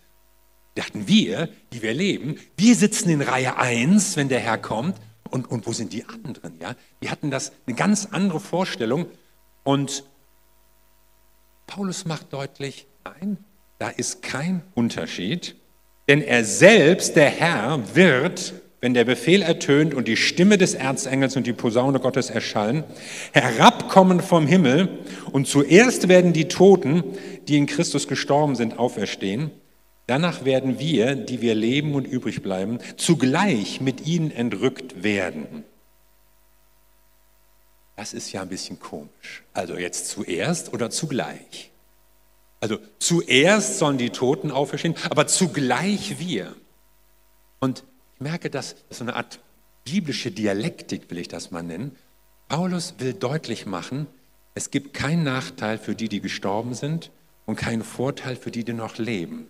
Dachten 0.74 1.06
wir, 1.08 1.48
die 1.72 1.82
wir 1.82 1.92
leben, 1.92 2.38
wir 2.56 2.74
sitzen 2.76 3.10
in 3.10 3.20
Reihe 3.20 3.56
1, 3.56 4.16
wenn 4.16 4.28
der 4.28 4.40
Herr 4.40 4.58
kommt, 4.58 4.96
und, 5.30 5.50
und 5.50 5.66
wo 5.66 5.72
sind 5.72 5.94
die 5.94 6.04
anderen, 6.04 6.58
ja? 6.60 6.74
Die 7.02 7.08
hatten 7.10 7.30
das, 7.30 7.52
eine 7.66 7.74
ganz 7.74 8.08
andere 8.10 8.38
Vorstellung. 8.38 9.06
Und 9.64 10.04
Paulus 11.66 12.04
macht 12.04 12.32
deutlich, 12.34 12.86
nein, 13.02 13.38
da 13.78 13.88
ist 13.88 14.22
kein 14.22 14.62
Unterschied, 14.74 15.56
denn 16.06 16.20
er 16.20 16.44
selbst, 16.44 17.16
der 17.16 17.30
Herr, 17.30 17.94
wird 17.94 18.52
wenn 18.82 18.94
der 18.94 19.04
Befehl 19.04 19.42
ertönt 19.42 19.94
und 19.94 20.08
die 20.08 20.16
Stimme 20.16 20.58
des 20.58 20.74
Erzengels 20.74 21.36
und 21.36 21.46
die 21.46 21.52
Posaune 21.52 22.00
Gottes 22.00 22.30
erschallen, 22.30 22.82
herabkommen 23.32 24.20
vom 24.20 24.48
Himmel 24.48 24.98
und 25.30 25.46
zuerst 25.46 26.08
werden 26.08 26.32
die 26.32 26.48
Toten, 26.48 27.04
die 27.46 27.56
in 27.56 27.66
Christus 27.66 28.08
gestorben 28.08 28.56
sind, 28.56 28.80
auferstehen. 28.80 29.52
Danach 30.08 30.44
werden 30.44 30.80
wir, 30.80 31.14
die 31.14 31.40
wir 31.40 31.54
leben 31.54 31.94
und 31.94 32.06
übrig 32.06 32.42
bleiben, 32.42 32.80
zugleich 32.96 33.80
mit 33.80 34.04
ihnen 34.04 34.32
entrückt 34.32 35.04
werden. 35.04 35.62
Das 37.94 38.12
ist 38.12 38.32
ja 38.32 38.42
ein 38.42 38.48
bisschen 38.48 38.80
komisch. 38.80 39.44
Also 39.52 39.76
jetzt 39.76 40.08
zuerst 40.08 40.72
oder 40.72 40.90
zugleich? 40.90 41.70
Also 42.58 42.78
zuerst 42.98 43.78
sollen 43.78 43.98
die 43.98 44.10
Toten 44.10 44.50
auferstehen, 44.50 44.96
aber 45.08 45.28
zugleich 45.28 46.18
wir. 46.18 46.56
Und 47.60 47.84
merke, 48.22 48.50
das 48.50 48.76
so 48.90 49.04
eine 49.04 49.16
Art 49.16 49.40
biblische 49.84 50.30
Dialektik, 50.30 51.10
will 51.10 51.18
ich 51.18 51.28
das 51.28 51.50
mal 51.50 51.62
nennen. 51.62 51.96
Paulus 52.48 52.94
will 52.98 53.14
deutlich 53.14 53.66
machen, 53.66 54.06
es 54.54 54.70
gibt 54.70 54.92
keinen 54.92 55.24
Nachteil 55.24 55.78
für 55.78 55.94
die, 55.94 56.08
die 56.08 56.20
gestorben 56.20 56.74
sind 56.74 57.10
und 57.46 57.56
keinen 57.56 57.82
Vorteil 57.82 58.36
für 58.36 58.50
die, 58.50 58.64
die 58.64 58.74
noch 58.74 58.98
leben. 58.98 59.48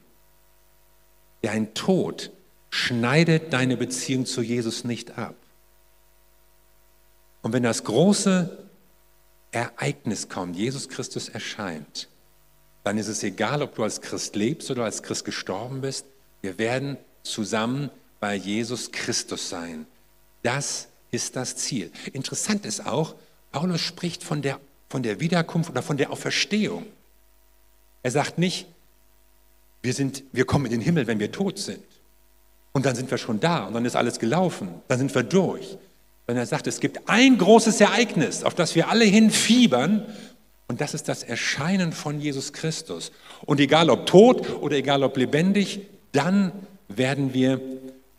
Dein 1.42 1.74
Tod 1.74 2.30
schneidet 2.70 3.52
deine 3.52 3.76
Beziehung 3.76 4.26
zu 4.26 4.42
Jesus 4.42 4.84
nicht 4.84 5.18
ab. 5.18 5.34
Und 7.42 7.52
wenn 7.52 7.64
das 7.64 7.82
große 7.82 8.66
Ereignis 9.50 10.28
kommt, 10.28 10.56
Jesus 10.56 10.88
Christus 10.88 11.28
erscheint, 11.28 12.08
dann 12.84 12.98
ist 12.98 13.08
es 13.08 13.22
egal, 13.22 13.62
ob 13.62 13.74
du 13.74 13.82
als 13.82 14.00
Christ 14.00 14.36
lebst 14.36 14.70
oder 14.70 14.84
als 14.84 15.02
Christ 15.02 15.24
gestorben 15.24 15.80
bist. 15.80 16.06
Wir 16.40 16.58
werden 16.58 16.96
zusammen 17.22 17.90
bei 18.22 18.36
Jesus 18.36 18.92
Christus 18.92 19.48
sein. 19.48 19.84
Das 20.44 20.86
ist 21.10 21.34
das 21.34 21.56
Ziel. 21.56 21.90
Interessant 22.12 22.64
ist 22.64 22.86
auch, 22.86 23.16
Paulus 23.50 23.80
spricht 23.80 24.22
von 24.22 24.42
der, 24.42 24.60
von 24.88 25.02
der 25.02 25.18
Wiederkunft 25.18 25.70
oder 25.70 25.82
von 25.82 25.96
der 25.96 26.12
Auferstehung. 26.12 26.86
Er 28.04 28.12
sagt 28.12 28.38
nicht, 28.38 28.68
wir, 29.82 29.92
sind, 29.92 30.22
wir 30.30 30.44
kommen 30.44 30.66
in 30.66 30.70
den 30.70 30.80
Himmel, 30.80 31.08
wenn 31.08 31.18
wir 31.18 31.32
tot 31.32 31.58
sind. 31.58 31.82
Und 32.70 32.86
dann 32.86 32.94
sind 32.94 33.10
wir 33.10 33.18
schon 33.18 33.40
da 33.40 33.64
und 33.64 33.74
dann 33.74 33.84
ist 33.84 33.96
alles 33.96 34.20
gelaufen. 34.20 34.68
Dann 34.86 34.98
sind 34.98 35.12
wir 35.12 35.24
durch. 35.24 35.76
Wenn 36.28 36.36
er 36.36 36.46
sagt, 36.46 36.68
es 36.68 36.78
gibt 36.78 37.08
ein 37.08 37.38
großes 37.38 37.80
Ereignis, 37.80 38.44
auf 38.44 38.54
das 38.54 38.76
wir 38.76 38.88
alle 38.88 39.04
hinfiebern, 39.04 40.06
und 40.68 40.80
das 40.80 40.94
ist 40.94 41.08
das 41.08 41.24
Erscheinen 41.24 41.92
von 41.92 42.20
Jesus 42.20 42.52
Christus. 42.52 43.10
Und 43.44 43.58
egal 43.58 43.90
ob 43.90 44.06
tot 44.06 44.48
oder 44.60 44.76
egal 44.76 45.02
ob 45.02 45.16
lebendig, 45.16 45.80
dann 46.12 46.52
werden 46.88 47.34
wir 47.34 47.60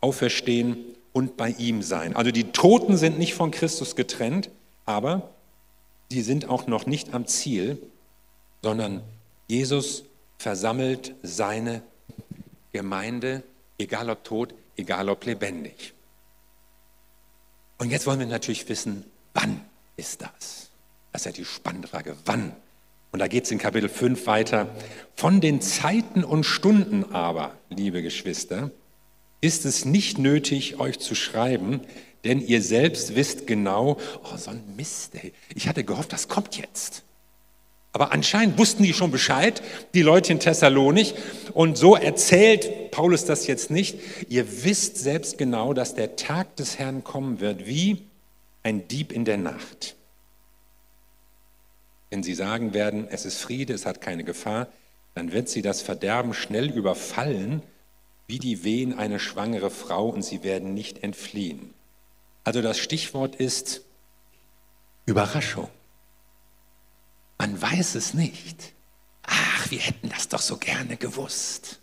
auferstehen 0.04 0.76
und 1.14 1.38
bei 1.38 1.50
ihm 1.58 1.80
sein. 1.80 2.14
Also 2.14 2.30
die 2.30 2.52
Toten 2.52 2.98
sind 2.98 3.18
nicht 3.18 3.32
von 3.32 3.50
Christus 3.50 3.96
getrennt, 3.96 4.50
aber 4.84 5.30
sie 6.10 6.20
sind 6.20 6.48
auch 6.50 6.66
noch 6.66 6.84
nicht 6.84 7.14
am 7.14 7.26
Ziel, 7.26 7.78
sondern 8.62 9.00
Jesus 9.48 10.04
versammelt 10.36 11.14
seine 11.22 11.82
Gemeinde, 12.72 13.42
egal 13.78 14.10
ob 14.10 14.24
tot, 14.24 14.54
egal 14.76 15.08
ob 15.08 15.24
lebendig. 15.24 15.94
Und 17.78 17.90
jetzt 17.90 18.06
wollen 18.06 18.20
wir 18.20 18.26
natürlich 18.26 18.68
wissen, 18.68 19.04
wann 19.32 19.62
ist 19.96 20.20
das? 20.20 20.68
Das 21.12 21.22
ist 21.22 21.26
ja 21.26 21.32
die 21.32 21.46
spannende 21.46 21.88
Frage, 21.88 22.14
wann? 22.26 22.54
Und 23.10 23.20
da 23.20 23.28
geht 23.28 23.44
es 23.44 23.50
in 23.50 23.58
Kapitel 23.58 23.88
5 23.88 24.26
weiter. 24.26 24.68
Von 25.16 25.40
den 25.40 25.62
Zeiten 25.62 26.24
und 26.24 26.44
Stunden 26.44 27.14
aber, 27.14 27.54
liebe 27.70 28.02
Geschwister, 28.02 28.70
ist 29.44 29.66
es 29.66 29.84
nicht 29.84 30.18
nötig, 30.18 30.80
euch 30.80 30.98
zu 30.98 31.14
schreiben, 31.14 31.82
denn 32.24 32.40
ihr 32.40 32.62
selbst 32.62 33.14
wisst 33.14 33.46
genau, 33.46 33.98
oh, 34.22 34.36
so 34.38 34.50
ein 34.50 34.62
Mist, 34.76 35.14
ey. 35.16 35.34
ich 35.54 35.68
hatte 35.68 35.84
gehofft, 35.84 36.14
das 36.14 36.28
kommt 36.28 36.56
jetzt. 36.56 37.02
Aber 37.92 38.10
anscheinend 38.10 38.58
wussten 38.58 38.82
die 38.82 38.94
schon 38.94 39.10
Bescheid, 39.10 39.62
die 39.92 40.02
Leute 40.02 40.32
in 40.32 40.40
Thessalonik. 40.40 41.14
Und 41.52 41.76
so 41.76 41.94
erzählt 41.94 42.90
Paulus 42.90 43.24
das 43.24 43.46
jetzt 43.46 43.70
nicht. 43.70 44.00
Ihr 44.28 44.64
wisst 44.64 44.96
selbst 44.96 45.38
genau, 45.38 45.74
dass 45.74 45.94
der 45.94 46.16
Tag 46.16 46.56
des 46.56 46.78
Herrn 46.78 47.04
kommen 47.04 47.38
wird, 47.38 47.66
wie 47.66 48.02
ein 48.64 48.88
Dieb 48.88 49.12
in 49.12 49.24
der 49.24 49.36
Nacht. 49.36 49.94
Wenn 52.10 52.24
sie 52.24 52.34
sagen 52.34 52.74
werden, 52.74 53.06
es 53.10 53.26
ist 53.26 53.38
Friede, 53.38 53.74
es 53.74 53.86
hat 53.86 54.00
keine 54.00 54.24
Gefahr, 54.24 54.66
dann 55.14 55.32
wird 55.32 55.48
sie 55.48 55.62
das 55.62 55.82
Verderben 55.82 56.34
schnell 56.34 56.70
überfallen 56.70 57.62
wie 58.26 58.38
die 58.38 58.64
Wehen 58.64 58.98
eine 58.98 59.20
schwangere 59.20 59.70
Frau 59.70 60.08
und 60.08 60.22
sie 60.22 60.42
werden 60.42 60.74
nicht 60.74 61.02
entfliehen. 61.02 61.74
Also 62.42 62.62
das 62.62 62.78
Stichwort 62.78 63.36
ist 63.36 63.82
Überraschung. 65.06 65.68
Man 67.38 67.60
weiß 67.60 67.94
es 67.96 68.14
nicht. 68.14 68.72
Ach, 69.22 69.70
wir 69.70 69.78
hätten 69.78 70.08
das 70.08 70.28
doch 70.28 70.40
so 70.40 70.56
gerne 70.56 70.96
gewusst. 70.96 71.80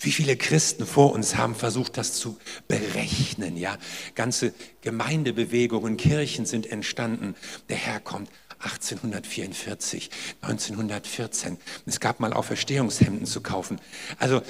Wie 0.00 0.12
viele 0.12 0.36
Christen 0.36 0.86
vor 0.86 1.12
uns 1.12 1.36
haben 1.36 1.54
versucht, 1.54 1.96
das 1.96 2.14
zu 2.14 2.38
berechnen, 2.66 3.56
ja? 3.56 3.78
Ganze 4.14 4.52
Gemeindebewegungen, 4.80 5.96
Kirchen 5.96 6.46
sind 6.46 6.66
entstanden. 6.66 7.34
Der 7.68 7.76
Herr 7.76 8.00
kommt 8.00 8.30
1844, 8.60 10.10
1914. 10.40 11.58
Es 11.84 12.00
gab 12.00 12.20
mal 12.20 12.32
Auferstehungshemden 12.32 13.26
zu 13.26 13.40
kaufen. 13.40 13.80
Also 14.18 14.38
äh, 14.38 14.42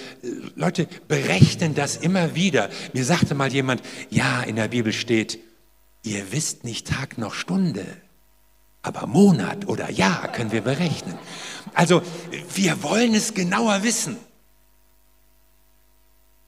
Leute 0.55 0.89
berechnen 1.09 1.75
das 1.75 1.97
immer 1.97 2.35
wieder. 2.35 2.71
Mir 2.93 3.05
sagte 3.05 3.35
mal 3.35 3.53
jemand, 3.53 3.83
ja, 4.11 4.43
in 4.43 4.57
der 4.57 4.69
Bibel 4.69 4.93
steht, 4.93 5.39
ihr 6.03 6.33
wisst 6.33 6.65
nicht 6.65 6.87
Tag 6.87 7.19
noch 7.19 7.35
Stunde, 7.35 7.85
aber 8.83 9.07
Monat 9.07 9.67
oder 9.67 9.91
Jahr 9.91 10.31
können 10.33 10.53
wir 10.53 10.63
berechnen. 10.63 11.19
Also 11.75 12.03
wir 12.55 12.83
wollen 12.83 13.15
es 13.15 13.35
genauer 13.35 13.83
wissen. 13.83 14.17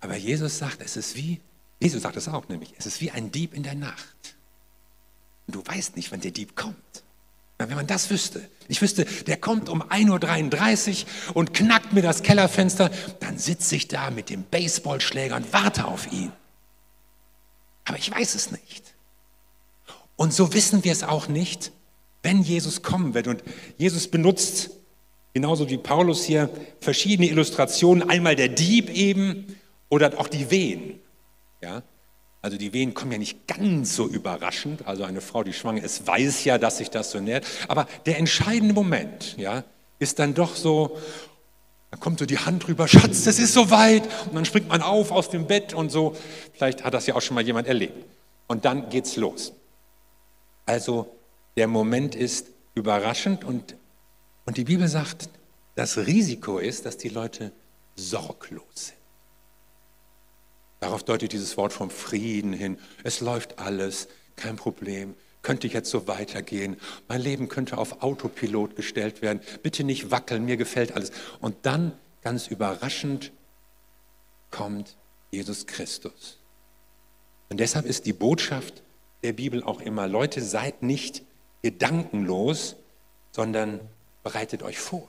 Aber 0.01 0.17
Jesus 0.17 0.59
sagt, 0.59 0.81
es 0.81 0.97
ist 0.97 1.17
wie, 1.17 1.41
Jesus 1.81 2.03
sagt 2.03 2.17
es 2.17 2.29
auch 2.29 2.49
nämlich, 2.49 2.75
es 2.79 2.87
ist 2.87 3.01
wie 3.01 3.11
ein 3.11 3.33
Dieb 3.33 3.55
in 3.55 3.65
der 3.65 3.75
Nacht. 3.75 4.37
Und 5.47 5.57
du 5.57 5.67
weißt 5.67 5.97
nicht, 5.97 6.13
wann 6.13 6.21
der 6.21 6.31
Dieb 6.31 6.55
kommt. 6.55 7.03
Wenn 7.59 7.75
man 7.75 7.89
das 7.89 8.09
wüsste, 8.11 8.49
ich 8.69 8.81
wüsste, 8.81 9.05
der 9.27 9.37
kommt 9.37 9.69
um 9.69 9.83
1.33 9.83 11.05
Uhr 11.31 11.37
und 11.37 11.55
knackt 11.55 11.93
mir 11.93 12.03
das 12.03 12.23
Kellerfenster, 12.23 12.91
dann 13.19 13.37
sitze 13.37 13.75
ich 13.75 13.89
da 13.89 14.11
mit 14.11 14.31
dem 14.31 14.45
Baseballschläger 14.45 15.35
und 15.37 15.53
warte 15.53 15.87
auf 15.87 16.11
ihn. 16.13 16.33
aber 17.85 17.99
ich 17.99 18.11
weiß 18.11 18.35
es 18.35 18.53
nicht. 18.53 18.95
Und 20.17 20.35
so 20.35 20.53
wissen 20.53 20.85
wir 20.85 20.93
es 20.93 21.03
auch 21.03 21.29
nicht, 21.29 21.73
wenn 22.23 22.43
Jesus 22.43 22.83
kommen 22.83 23.15
wird. 23.15 23.29
Und 23.29 23.43
Jesus 23.77 24.09
benutzt, 24.09 24.71
genauso 25.33 25.71
wie 25.71 25.79
Paulus 25.79 26.25
hier, 26.25 26.51
verschiedene 26.81 27.29
Illustrationen. 27.29 28.09
Einmal 28.09 28.37
der 28.37 28.49
Dieb 28.49 28.91
eben 28.91 29.57
oder 29.89 30.19
auch 30.19 30.29
die 30.29 30.51
Wehen. 30.51 31.01
Ja? 31.63 31.83
Also 32.41 32.57
die 32.57 32.73
Wehen 32.73 32.95
kommen 32.95 33.13
ja 33.13 33.19
nicht 33.19 33.47
ganz 33.47 33.97
so 33.97 34.07
überraschend. 34.07 34.87
Also 34.87 35.05
eine 35.05 35.21
Frau, 35.21 35.43
die 35.43 35.53
schwanger 35.53 35.83
ist, 35.83 36.07
weiß 36.07 36.45
ja, 36.45 36.59
dass 36.59 36.79
sich 36.79 36.91
das 36.91 37.11
so 37.11 37.21
nährt. 37.21 37.45
Aber 37.67 37.89
der 38.07 38.19
entscheidende 38.19 38.75
Moment 38.75 39.37
ja, 39.37 39.65
ist 39.99 40.19
dann 40.19 40.35
doch 40.35 40.55
so, 40.55 40.99
da 41.91 41.97
kommt 41.97 42.19
so 42.19 42.27
die 42.27 42.39
Hand 42.39 42.69
rüber, 42.69 42.87
Schatz, 42.87 43.27
es 43.27 43.39
ist 43.39 43.55
so 43.55 43.71
weit. 43.71 44.05
Und 44.27 44.37
dann 44.37 44.45
springt 44.45 44.69
man 44.69 44.83
auf 44.83 45.11
aus 45.11 45.31
dem 45.31 45.47
Bett 45.47 45.75
und 45.75 45.91
so. 45.91 46.17
Vielleicht 46.55 46.85
hat 46.85 46.95
das 46.95 47.07
ja 47.07 47.17
auch 47.17 47.23
schon 47.23 47.35
mal 47.35 47.45
jemand 47.45 47.67
erlebt. 47.67 48.05
Und 48.47 48.65
dann 48.65 48.89
geht's 48.89 49.17
los. 49.17 49.53
Also 50.65 51.15
der 51.57 51.67
Moment 51.67 52.15
ist 52.15 52.49
überraschend 52.75 53.45
und, 53.45 53.75
und 54.47 54.57
die 54.57 54.65
Bibel 54.65 54.87
sagt, 54.87 55.29
das 55.75 55.97
Risiko 55.97 56.59
ist, 56.59 56.87
dass 56.87 56.99
die 56.99 57.09
Leute 57.09 57.53
sorglos 57.97 58.63
sind. 58.75 58.98
Darauf 60.81 61.03
deutet 61.03 61.33
dieses 61.33 61.57
Wort 61.57 61.73
vom 61.73 61.91
Frieden 61.91 62.53
hin. 62.53 62.79
Es 63.03 63.21
läuft 63.21 63.59
alles, 63.59 64.09
kein 64.37 64.57
Problem. 64.57 65.15
Könnte 65.43 65.67
jetzt 65.67 65.91
so 65.91 66.07
weitergehen. 66.07 66.77
Mein 67.09 67.21
Leben 67.21 67.49
könnte 67.49 67.79
auf 67.79 68.03
Autopilot 68.03 68.77
gestellt 68.77 69.23
werden. 69.23 69.41
Bitte 69.63 69.85
nicht 69.85 70.11
wackeln, 70.11 70.45
mir 70.45 70.57
gefällt 70.57 70.93
alles. 70.93 71.11
Und 71.41 71.57
dann, 71.63 71.93
ganz 72.23 72.49
überraschend, 72.49 73.33
kommt 74.51 74.97
Jesus 75.31 75.67
Christus. 75.67 76.39
Und 77.49 77.61
deshalb 77.61 77.87
ist 77.87 78.07
die 78.07 78.13
Botschaft 78.13 78.83
der 79.23 79.33
Bibel 79.33 79.63
auch 79.63 79.81
immer, 79.81 80.07
Leute, 80.07 80.43
seid 80.43 80.83
nicht 80.83 81.23
gedankenlos, 81.63 82.77
sondern 83.33 83.81
bereitet 84.23 84.63
euch 84.63 84.79
vor. 84.79 85.09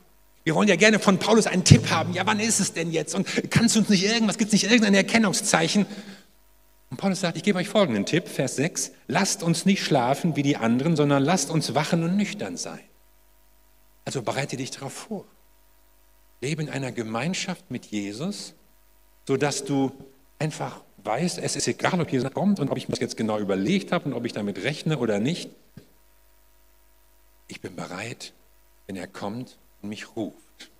Wir 0.50 0.56
wollen 0.56 0.68
ja 0.68 0.77
gerne 0.77 0.98
von 0.98 1.20
Paulus 1.20 1.46
einen 1.46 1.63
Tipp 1.63 1.91
haben. 1.91 2.12
Ja, 2.15 2.25
wann 2.25 2.39
ist 2.39 2.60
es 2.60 2.74
denn 2.74 2.91
jetzt? 2.91 3.13
Und 3.13 3.27
kannst 3.51 3.75
du 3.75 3.82
uns 3.82 3.89
nicht 3.89 4.03
irgendwas, 4.03 4.39
gibt 4.39 4.48
es 4.48 4.53
nicht 4.53 4.63
irgendein 4.63 4.96
Erkennungszeichen? 4.96 5.86
Und 6.89 6.98
Paulus 6.98 7.20
sagt, 7.20 7.38
ich 7.38 7.44
gebe 7.44 7.60
euch 7.60 7.70
folgenden 7.70 8.08
Tipp, 8.08 8.27
Vers 8.27 8.56
6, 8.56 8.91
lasst 9.08 9.44
uns 9.44 9.68
nicht 9.68 9.84
schlafen 9.84 10.36
wie 10.36 10.41
die 10.41 10.58
anderen, 10.58 10.96
sondern 10.96 11.22
lasst 11.22 11.51
uns 11.51 11.75
wachen 11.75 12.03
und 12.03 12.18
nüchtern 12.18 12.58
sein. 12.58 12.79
Also 14.06 14.24
bereite 14.24 14.58
dich 14.58 14.72
darauf 14.72 14.91
vor. 14.91 15.25
Lebe 16.41 16.63
in 16.63 16.70
einer 16.70 16.91
Gemeinschaft 16.91 17.70
mit 17.70 17.86
Jesus, 17.86 18.56
sodass 19.27 19.65
du 19.65 19.91
einfach 20.39 20.82
weißt, 21.03 21.38
es 21.38 21.58
ist 21.58 21.68
egal, 21.68 22.01
ob 22.01 22.12
Jesus 22.12 22.34
kommt 22.34 22.60
und 22.60 22.72
ob 22.72 22.77
ich 22.79 22.88
mir 22.88 22.94
das 22.94 23.01
jetzt 23.01 23.18
genau 23.18 23.38
überlegt 23.38 23.91
habe 23.91 24.06
und 24.06 24.13
ob 24.13 24.25
ich 24.25 24.34
damit 24.34 24.63
rechne 24.63 24.98
oder 24.98 25.20
nicht. 25.20 25.51
Ich 27.48 27.62
bin 27.62 27.75
bereit, 27.75 28.34
wenn 28.88 28.96
er 28.96 29.06
kommt 29.06 29.60
mich 29.82 30.16
ruft. 30.16 30.72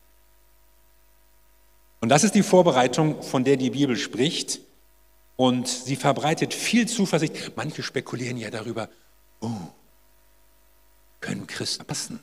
Und 2.02 2.10
das 2.10 2.24
ist 2.24 2.36
die 2.36 2.44
Vorbereitung, 2.44 3.22
von 3.22 3.44
der 3.44 3.58
die 3.58 3.72
Bibel 3.72 3.96
spricht. 3.98 4.62
Und 5.36 5.68
sie 5.68 5.96
verbreitet 5.96 6.54
viel 6.54 6.88
Zuversicht. 6.88 7.54
Manche 7.56 7.84
spekulieren 7.84 8.38
ja 8.38 8.50
darüber, 8.50 8.90
oh, 9.40 9.50
können 11.22 11.48
Christen 11.48 11.86
passen? 11.86 12.20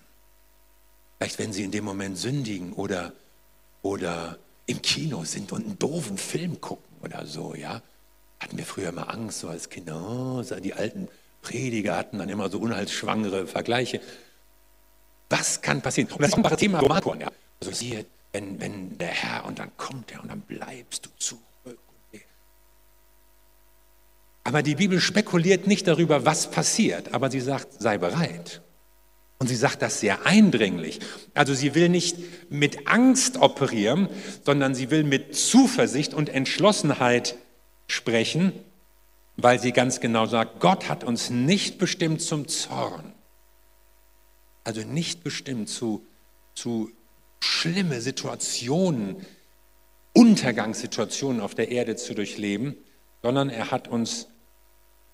Vielleicht, 1.18 1.38
wenn 1.38 1.52
sie 1.52 1.64
in 1.64 1.70
dem 1.70 1.84
Moment 1.84 2.18
sündigen 2.18 2.72
oder, 2.74 3.12
oder 3.82 4.38
im 4.66 4.82
Kino 4.82 5.24
sind 5.24 5.52
und 5.52 5.64
einen 5.64 5.78
doofen 5.78 6.18
Film 6.18 6.60
gucken 6.60 6.96
oder 7.02 7.26
so, 7.26 7.54
ja. 7.54 7.82
Hatten 8.38 8.58
wir 8.58 8.66
früher 8.66 8.90
immer 8.90 9.08
Angst, 9.10 9.40
so 9.40 9.48
als 9.48 9.70
Kinder, 9.70 9.96
oh, 9.96 10.42
die 10.42 10.74
alten 10.74 11.08
Prediger 11.40 11.96
hatten 11.96 12.18
dann 12.18 12.28
immer 12.28 12.50
so 12.50 12.58
unheilsschwangere 12.58 13.46
Vergleiche. 13.46 14.00
Was 15.28 15.60
kann 15.60 15.82
passieren? 15.82 16.10
Und 16.12 16.22
das 16.22 16.30
ist 16.30 16.36
ein 16.36 16.56
Thema 16.56 16.78
Romankorn, 16.80 17.20
ja. 17.20 17.28
Also 17.60 17.72
siehe, 17.72 18.06
wenn, 18.32 18.60
wenn 18.60 18.98
der 18.98 19.08
Herr 19.08 19.44
und 19.46 19.58
dann 19.58 19.76
kommt 19.76 20.12
er 20.12 20.22
und 20.22 20.28
dann 20.28 20.40
bleibst 20.40 21.06
du 21.06 21.10
zurück. 21.18 21.42
Aber 24.44 24.62
die 24.62 24.76
Bibel 24.76 25.00
spekuliert 25.00 25.66
nicht 25.66 25.88
darüber, 25.88 26.24
was 26.24 26.50
passiert, 26.50 27.12
aber 27.12 27.30
sie 27.30 27.40
sagt, 27.40 27.82
sei 27.82 27.98
bereit. 27.98 28.62
Und 29.38 29.48
sie 29.48 29.56
sagt 29.56 29.82
das 29.82 30.00
sehr 30.00 30.24
eindringlich. 30.24 31.00
Also 31.34 31.52
sie 31.52 31.74
will 31.74 31.88
nicht 31.88 32.16
mit 32.48 32.86
Angst 32.86 33.38
operieren, 33.38 34.08
sondern 34.44 34.74
sie 34.74 34.90
will 34.90 35.02
mit 35.02 35.34
Zuversicht 35.34 36.14
und 36.14 36.28
Entschlossenheit 36.28 37.36
sprechen, 37.88 38.52
weil 39.36 39.58
sie 39.58 39.72
ganz 39.72 39.98
genau 40.00 40.26
sagt, 40.26 40.60
Gott 40.60 40.88
hat 40.88 41.02
uns 41.02 41.28
nicht 41.28 41.78
bestimmt 41.78 42.22
zum 42.22 42.46
Zorn, 42.46 43.12
also 44.66 44.80
nicht 44.80 45.22
bestimmt 45.22 45.68
zu, 45.68 46.04
zu 46.54 46.90
schlimme 47.38 48.00
Situationen, 48.00 49.24
Untergangssituationen 50.12 51.40
auf 51.40 51.54
der 51.54 51.70
Erde 51.70 51.94
zu 51.94 52.14
durchleben, 52.14 52.74
sondern 53.22 53.48
er 53.48 53.70
hat 53.70 53.86
uns 53.86 54.26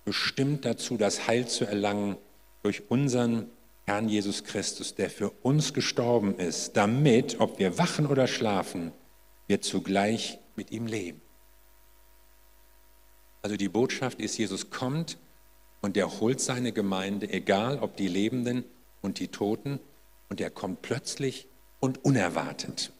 bestimmt 0.06 0.64
dazu, 0.64 0.96
das 0.96 1.26
Heil 1.26 1.48
zu 1.48 1.66
erlangen 1.66 2.16
durch 2.62 2.90
unseren 2.90 3.50
Herrn 3.84 4.08
Jesus 4.08 4.44
Christus, 4.44 4.94
der 4.94 5.10
für 5.10 5.30
uns 5.42 5.74
gestorben 5.74 6.38
ist, 6.38 6.76
damit, 6.78 7.38
ob 7.40 7.58
wir 7.58 7.76
wachen 7.76 8.06
oder 8.06 8.28
schlafen, 8.28 8.92
wir 9.48 9.60
zugleich 9.60 10.38
mit 10.56 10.70
ihm 10.70 10.86
leben. 10.86 11.20
Also 13.42 13.56
die 13.56 13.68
Botschaft 13.68 14.18
ist, 14.18 14.38
Jesus 14.38 14.70
kommt 14.70 15.18
und 15.82 15.96
er 15.98 16.20
holt 16.20 16.40
seine 16.40 16.72
Gemeinde, 16.72 17.28
egal 17.28 17.80
ob 17.80 17.96
die 17.96 18.08
Lebenden 18.08 18.64
und 19.02 19.18
die 19.18 19.28
Toten, 19.28 19.80
und 20.28 20.40
er 20.40 20.50
kommt 20.50 20.80
plötzlich 20.80 21.46
und 21.80 22.04
unerwartet. 22.04 22.92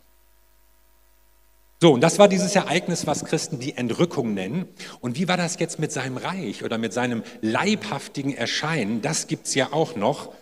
So, 1.81 1.95
und 1.95 2.01
das 2.01 2.19
war 2.19 2.29
dieses 2.29 2.55
Ereignis, 2.55 3.07
was 3.07 3.25
Christen 3.25 3.59
die 3.59 3.77
Entrückung 3.77 4.35
nennen. 4.35 4.69
Und 5.01 5.19
wie 5.19 5.27
war 5.27 5.37
das 5.37 5.59
jetzt 5.59 5.81
mit 5.81 5.91
seinem 5.91 6.17
Reich 6.17 6.63
oder 6.63 6.79
mit 6.79 6.93
seinem 6.93 7.25
leibhaftigen 7.41 8.35
Erscheinen? 8.35 9.03
Das 9.03 9.27
gibt 9.27 9.47
es 9.47 9.55
ja 9.55 9.73
auch 9.73 9.97
noch. 9.97 10.33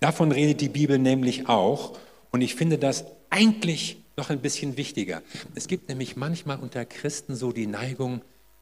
Davon 0.00 0.32
redet 0.32 0.60
die 0.60 0.68
Bibel 0.68 0.98
nämlich 0.98 1.48
auch. 1.48 1.96
Und 2.30 2.42
ich 2.42 2.56
finde 2.56 2.76
das 2.76 3.04
eigentlich 3.30 4.02
noch 4.18 4.28
ein 4.28 4.40
bisschen 4.40 4.76
wichtiger. 4.76 5.22
Es 5.54 5.66
gibt 5.66 5.88
nämlich 5.88 6.16
manchmal 6.16 6.58
unter 6.58 6.84
Christen 6.84 7.36
so 7.36 7.52
die 7.52 7.66
Neigung 7.66 8.20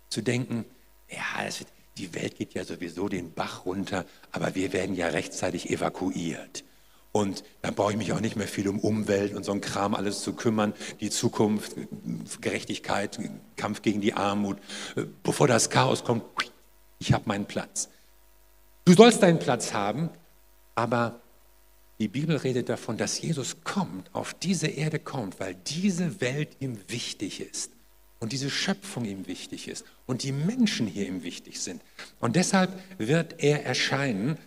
zu 0.08 0.20
denken, 0.20 0.64
ja, 1.10 1.44
es 1.46 1.58
wird, 1.58 1.70
die 2.00 2.14
Welt 2.14 2.36
geht 2.36 2.54
ja 2.54 2.64
sowieso 2.64 3.08
den 3.08 3.32
Bach 3.32 3.66
runter, 3.66 4.06
aber 4.32 4.54
wir 4.54 4.72
werden 4.72 4.94
ja 4.94 5.08
rechtzeitig 5.08 5.70
evakuiert. 5.70 6.64
Und 7.12 7.42
dann 7.60 7.74
brauche 7.74 7.92
ich 7.92 7.98
mich 7.98 8.12
auch 8.12 8.20
nicht 8.20 8.36
mehr 8.36 8.46
viel 8.46 8.68
um 8.68 8.78
Umwelt 8.78 9.34
und 9.34 9.44
so 9.44 9.52
ein 9.52 9.60
Kram 9.60 9.94
alles 9.94 10.22
zu 10.22 10.32
kümmern, 10.32 10.72
die 11.00 11.10
Zukunft, 11.10 11.74
Gerechtigkeit, 12.40 13.18
Kampf 13.56 13.82
gegen 13.82 14.00
die 14.00 14.14
Armut. 14.14 14.58
Bevor 15.22 15.48
das 15.48 15.70
Chaos 15.70 16.04
kommt, 16.04 16.22
ich 16.98 17.12
habe 17.12 17.24
meinen 17.26 17.46
Platz. 17.46 17.88
Du 18.84 18.94
sollst 18.94 19.22
deinen 19.22 19.40
Platz 19.40 19.74
haben, 19.74 20.08
aber 20.76 21.20
die 21.98 22.08
Bibel 22.08 22.36
redet 22.36 22.68
davon, 22.68 22.96
dass 22.96 23.20
Jesus 23.20 23.56
kommt, 23.64 24.14
auf 24.14 24.32
diese 24.32 24.68
Erde 24.68 25.00
kommt, 25.00 25.38
weil 25.40 25.54
diese 25.54 26.20
Welt 26.20 26.56
ihm 26.60 26.78
wichtig 26.88 27.40
ist 27.40 27.72
und 28.20 28.32
diese 28.32 28.50
Schöpfung 28.50 29.06
ihm 29.06 29.26
wichtig 29.26 29.66
ist 29.66 29.84
und 30.06 30.22
die 30.22 30.32
Menschen 30.32 30.86
hier 30.86 31.06
ihm 31.06 31.22
wichtig 31.22 31.60
sind. 31.60 31.82
Und 32.20 32.36
deshalb 32.36 32.70
wird 32.98 33.42
er 33.42 33.64
erscheinen 33.64 34.38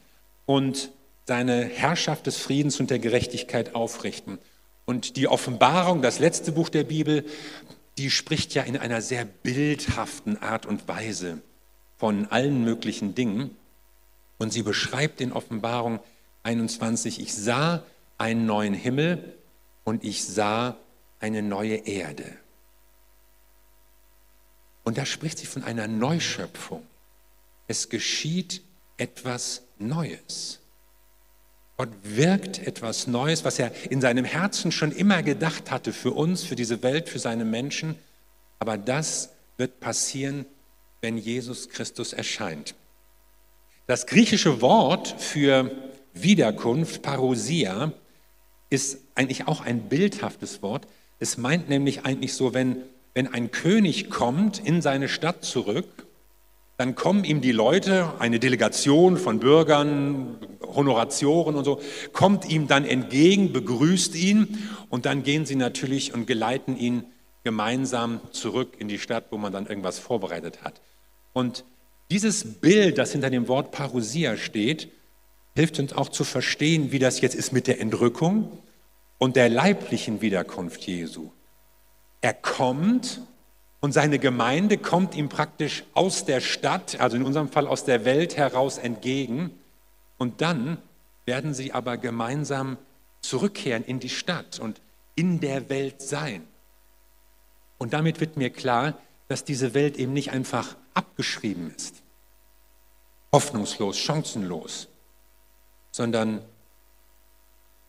und 0.45 0.91
seine 1.25 1.65
Herrschaft 1.65 2.27
des 2.27 2.37
Friedens 2.37 2.79
und 2.79 2.89
der 2.89 2.99
Gerechtigkeit 2.99 3.75
aufrichten. 3.75 4.37
Und 4.85 5.15
die 5.15 5.27
Offenbarung, 5.27 6.01
das 6.01 6.19
letzte 6.19 6.51
Buch 6.51 6.69
der 6.69 6.83
Bibel, 6.83 7.25
die 7.97 8.11
spricht 8.11 8.53
ja 8.53 8.63
in 8.63 8.77
einer 8.77 9.01
sehr 9.01 9.25
bildhaften 9.25 10.37
Art 10.41 10.65
und 10.65 10.87
Weise 10.87 11.41
von 11.97 12.27
allen 12.27 12.63
möglichen 12.63 13.15
Dingen. 13.15 13.55
Und 14.37 14.51
sie 14.51 14.63
beschreibt 14.63 15.21
in 15.21 15.31
Offenbarung 15.31 15.99
21, 16.43 17.21
ich 17.21 17.33
sah 17.33 17.83
einen 18.17 18.45
neuen 18.45 18.73
Himmel 18.73 19.35
und 19.83 20.03
ich 20.03 20.25
sah 20.25 20.77
eine 21.19 21.41
neue 21.41 21.75
Erde. 21.87 22.25
Und 24.83 24.97
da 24.97 25.05
spricht 25.05 25.37
sie 25.37 25.45
von 25.45 25.63
einer 25.63 25.87
Neuschöpfung. 25.87 26.85
Es 27.67 27.89
geschieht 27.89 28.61
etwas 28.97 29.63
Neues. 29.79 30.59
Gott 31.77 31.89
wirkt 32.03 32.59
etwas 32.59 33.07
Neues, 33.07 33.43
was 33.43 33.57
er 33.57 33.71
in 33.89 33.99
seinem 33.99 34.25
Herzen 34.25 34.71
schon 34.71 34.91
immer 34.91 35.23
gedacht 35.23 35.71
hatte 35.71 35.91
für 35.91 36.11
uns, 36.11 36.43
für 36.43 36.55
diese 36.55 36.83
Welt, 36.83 37.09
für 37.09 37.19
seine 37.19 37.45
Menschen. 37.45 37.95
Aber 38.59 38.77
das 38.77 39.29
wird 39.57 39.79
passieren, 39.79 40.45
wenn 41.01 41.17
Jesus 41.17 41.69
Christus 41.69 42.13
erscheint. 42.13 42.75
Das 43.87 44.05
griechische 44.05 44.61
Wort 44.61 45.19
für 45.19 45.71
Wiederkunft, 46.13 47.01
Parousia, 47.01 47.91
ist 48.69 48.99
eigentlich 49.15 49.47
auch 49.47 49.61
ein 49.61 49.89
bildhaftes 49.89 50.61
Wort. 50.61 50.87
Es 51.19 51.37
meint 51.37 51.69
nämlich 51.69 52.05
eigentlich 52.05 52.33
so, 52.33 52.53
wenn 52.53 52.83
wenn 53.13 53.27
ein 53.27 53.51
König 53.51 54.09
kommt 54.09 54.59
in 54.59 54.81
seine 54.81 55.07
Stadt 55.07 55.43
zurück 55.43 56.03
dann 56.77 56.95
kommen 56.95 57.23
ihm 57.23 57.41
die 57.41 57.51
Leute, 57.51 58.13
eine 58.19 58.39
Delegation 58.39 59.17
von 59.17 59.39
Bürgern, 59.39 60.37
Honoratioren 60.61 61.55
und 61.55 61.65
so, 61.65 61.79
kommt 62.13 62.49
ihm 62.49 62.67
dann 62.67 62.83
entgegen, 62.83 63.53
begrüßt 63.53 64.15
ihn 64.15 64.57
und 64.89 65.05
dann 65.05 65.23
gehen 65.23 65.45
sie 65.45 65.55
natürlich 65.55 66.13
und 66.13 66.25
geleiten 66.25 66.75
ihn 66.75 67.05
gemeinsam 67.43 68.21
zurück 68.31 68.75
in 68.79 68.87
die 68.87 68.97
Stadt, 68.97 69.25
wo 69.29 69.37
man 69.37 69.53
dann 69.53 69.67
irgendwas 69.67 69.99
vorbereitet 69.99 70.63
hat. 70.63 70.81
Und 71.31 71.63
dieses 72.09 72.59
Bild, 72.59 72.97
das 72.97 73.11
hinter 73.11 73.29
dem 73.29 73.47
Wort 73.47 73.71
Parousia 73.71 74.35
steht, 74.35 74.89
hilft 75.55 75.79
uns 75.79 75.93
auch 75.93 76.09
zu 76.09 76.23
verstehen, 76.23 76.91
wie 76.91 76.99
das 76.99 77.21
jetzt 77.21 77.35
ist 77.35 77.53
mit 77.53 77.67
der 77.67 77.79
Entrückung 77.79 78.57
und 79.19 79.35
der 79.35 79.49
leiblichen 79.49 80.21
Wiederkunft 80.21 80.81
Jesu. 80.87 81.29
Er 82.23 82.33
kommt 82.33 83.19
und 83.81 83.91
seine 83.91 84.17
Gemeinde 84.17 84.77
kommt 84.77 85.13
ihm 85.13 85.27
praktisch 85.27 85.83
aus 85.93 86.23
der 86.23 86.39
Stadt, 86.39 87.01
also 87.01 87.17
in 87.17 87.23
unserem 87.23 87.49
Fall 87.49 87.67
aus 87.67 87.83
der 87.83 88.05
Welt 88.05 88.37
heraus 88.37 88.77
entgegen. 88.77 89.51
Und 90.17 90.39
dann 90.39 90.77
werden 91.25 91.53
sie 91.53 91.73
aber 91.73 91.97
gemeinsam 91.97 92.77
zurückkehren 93.19 93.83
in 93.83 93.99
die 93.99 94.07
Stadt 94.07 94.57
und 94.57 94.79
in 95.15 95.41
der 95.41 95.67
Welt 95.67 96.01
sein. 96.01 96.47
Und 97.77 97.91
damit 97.91 98.21
wird 98.21 98.37
mir 98.37 98.51
klar, 98.51 98.97
dass 99.27 99.43
diese 99.43 99.73
Welt 99.73 99.97
eben 99.97 100.13
nicht 100.13 100.31
einfach 100.31 100.77
abgeschrieben 100.93 101.73
ist, 101.75 102.03
hoffnungslos, 103.33 103.97
chancenlos, 103.97 104.87
sondern 105.91 106.41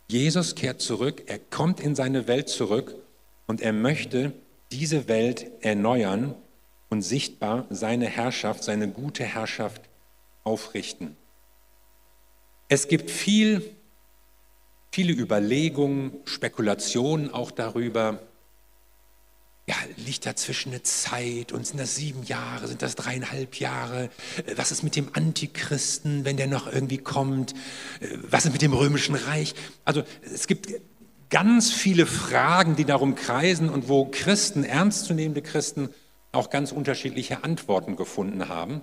Jesus 0.08 0.56
kehrt 0.56 0.80
zurück, 0.80 1.22
er 1.26 1.38
kommt 1.38 1.78
in 1.78 1.94
seine 1.94 2.26
Welt 2.26 2.48
zurück 2.48 2.96
und 3.46 3.60
er 3.60 3.72
möchte 3.72 4.32
diese 4.72 5.08
Welt 5.08 5.46
erneuern 5.60 6.34
und 6.88 7.02
sichtbar 7.02 7.66
seine 7.70 8.06
Herrschaft, 8.06 8.64
seine 8.64 8.88
gute 8.88 9.24
Herrschaft 9.24 9.82
aufrichten. 10.44 11.16
Es 12.68 12.88
gibt 12.88 13.10
viel, 13.10 13.74
viele 14.90 15.12
Überlegungen, 15.12 16.12
Spekulationen 16.24 17.32
auch 17.32 17.50
darüber, 17.50 18.20
ja, 19.66 19.76
liegt 19.96 20.26
dazwischen 20.26 20.72
eine 20.72 20.82
Zeit 20.82 21.52
und 21.52 21.66
sind 21.66 21.80
das 21.80 21.96
sieben 21.96 22.22
Jahre, 22.24 22.68
sind 22.68 22.82
das 22.82 22.96
dreieinhalb 22.96 23.56
Jahre? 23.56 24.10
Was 24.56 24.70
ist 24.70 24.82
mit 24.82 24.94
dem 24.94 25.08
Antichristen, 25.14 26.26
wenn 26.26 26.36
der 26.36 26.48
noch 26.48 26.70
irgendwie 26.70 26.98
kommt? 26.98 27.54
Was 28.28 28.44
ist 28.44 28.52
mit 28.52 28.60
dem 28.60 28.74
römischen 28.74 29.14
Reich? 29.14 29.54
Also 29.86 30.02
es 30.22 30.46
gibt 30.46 30.68
ganz 31.30 31.72
viele 31.72 32.06
Fragen, 32.06 32.76
die 32.76 32.84
darum 32.84 33.14
kreisen 33.14 33.68
und 33.68 33.88
wo 33.88 34.06
Christen, 34.06 34.64
ernstzunehmende 34.64 35.42
Christen, 35.42 35.88
auch 36.32 36.50
ganz 36.50 36.72
unterschiedliche 36.72 37.44
Antworten 37.44 37.96
gefunden 37.96 38.48
haben. 38.48 38.80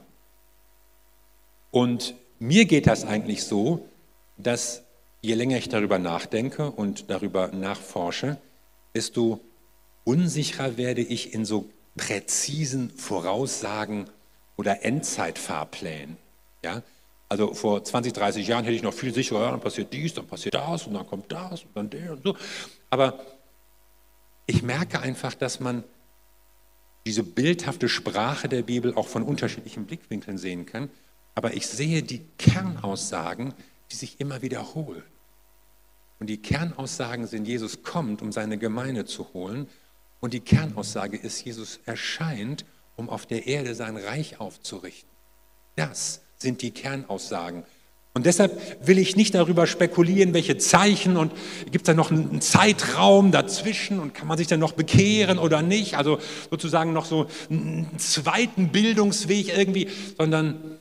Und 1.69 2.15
mir 2.39 2.65
geht 2.65 2.87
das 2.87 3.05
eigentlich 3.05 3.43
so, 3.43 3.87
dass 4.37 4.83
je 5.21 5.35
länger 5.35 5.57
ich 5.57 5.69
darüber 5.69 5.99
nachdenke 5.99 6.71
und 6.71 7.09
darüber 7.09 7.49
nachforsche, 7.49 8.37
desto 8.95 9.39
unsicherer 10.03 10.77
werde 10.77 11.01
ich 11.01 11.33
in 11.33 11.45
so 11.45 11.69
präzisen 11.95 12.89
Voraussagen 12.89 14.09
oder 14.57 14.83
Endzeitfahrplänen. 14.83 16.17
Ja? 16.63 16.81
Also 17.31 17.53
vor 17.53 17.81
20, 17.81 18.11
30 18.11 18.45
Jahren 18.45 18.65
hätte 18.65 18.75
ich 18.75 18.83
noch 18.83 18.93
viel 18.93 19.13
sicherer, 19.13 19.51
dann 19.51 19.61
passiert 19.61 19.93
dies, 19.93 20.13
dann 20.13 20.27
passiert 20.27 20.53
das 20.53 20.85
und 20.85 20.95
dann 20.95 21.07
kommt 21.07 21.31
das 21.31 21.63
und 21.63 21.73
dann 21.73 21.89
der 21.89 22.11
und 22.11 22.23
so. 22.23 22.35
Aber 22.89 23.25
ich 24.47 24.63
merke 24.63 24.99
einfach, 24.99 25.33
dass 25.33 25.61
man 25.61 25.85
diese 27.05 27.23
bildhafte 27.23 27.87
Sprache 27.87 28.49
der 28.49 28.63
Bibel 28.63 28.93
auch 28.95 29.07
von 29.07 29.23
unterschiedlichen 29.23 29.85
Blickwinkeln 29.85 30.37
sehen 30.37 30.65
kann. 30.65 30.89
Aber 31.33 31.53
ich 31.53 31.67
sehe 31.67 32.03
die 32.03 32.19
Kernaussagen, 32.37 33.53
die 33.91 33.95
sich 33.95 34.19
immer 34.19 34.41
wiederholen. 34.41 35.03
Und 36.19 36.27
die 36.27 36.41
Kernaussagen 36.41 37.27
sind, 37.27 37.47
Jesus 37.47 37.81
kommt, 37.81 38.21
um 38.21 38.33
seine 38.33 38.57
Gemeinde 38.57 39.05
zu 39.05 39.31
holen. 39.33 39.69
Und 40.19 40.33
die 40.33 40.41
Kernaussage 40.41 41.15
ist, 41.15 41.45
Jesus 41.45 41.79
erscheint, 41.85 42.65
um 42.97 43.09
auf 43.09 43.25
der 43.25 43.47
Erde 43.47 43.73
sein 43.73 43.95
Reich 43.95 44.41
aufzurichten. 44.41 45.09
Das 45.77 46.19
sind 46.41 46.61
die 46.61 46.71
Kernaussagen. 46.71 47.63
Und 48.13 48.25
deshalb 48.25 48.85
will 48.85 48.97
ich 48.97 49.15
nicht 49.15 49.33
darüber 49.35 49.67
spekulieren, 49.67 50.33
welche 50.33 50.57
Zeichen 50.57 51.15
und 51.15 51.31
gibt 51.71 51.77
es 51.77 51.83
da 51.83 51.93
noch 51.93 52.11
einen 52.11 52.41
Zeitraum 52.41 53.31
dazwischen 53.31 54.01
und 54.01 54.13
kann 54.13 54.27
man 54.27 54.37
sich 54.37 54.47
dann 54.47 54.59
noch 54.59 54.73
bekehren 54.73 55.39
oder 55.39 55.61
nicht, 55.61 55.95
also 55.95 56.19
sozusagen 56.49 56.91
noch 56.91 57.05
so 57.05 57.27
einen 57.49 57.87
zweiten 57.99 58.69
Bildungsweg 58.69 59.57
irgendwie, 59.57 59.87
sondern 60.17 60.79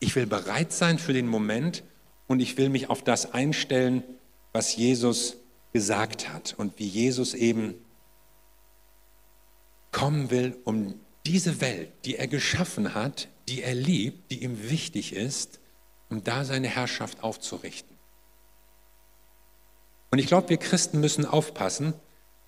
ich 0.00 0.16
will 0.16 0.26
bereit 0.26 0.72
sein 0.72 0.98
für 0.98 1.12
den 1.12 1.28
Moment 1.28 1.84
und 2.26 2.40
ich 2.40 2.56
will 2.58 2.68
mich 2.68 2.90
auf 2.90 3.04
das 3.04 3.32
einstellen, 3.32 4.02
was 4.52 4.74
Jesus 4.74 5.36
gesagt 5.72 6.32
hat 6.32 6.54
und 6.58 6.80
wie 6.80 6.86
Jesus 6.86 7.34
eben 7.34 7.74
kommen 9.92 10.30
will, 10.32 10.56
um 10.64 10.94
diese 11.26 11.60
Welt, 11.60 11.92
die 12.04 12.16
er 12.16 12.26
geschaffen 12.26 12.94
hat, 12.94 13.28
die 13.48 13.62
er 13.62 13.74
liebt, 13.74 14.30
die 14.30 14.42
ihm 14.42 14.70
wichtig 14.70 15.14
ist, 15.14 15.60
um 16.10 16.24
da 16.24 16.44
seine 16.44 16.68
Herrschaft 16.68 17.22
aufzurichten. 17.22 17.96
Und 20.10 20.18
ich 20.18 20.26
glaube, 20.26 20.48
wir 20.48 20.58
Christen 20.58 21.00
müssen 21.00 21.26
aufpassen, 21.26 21.94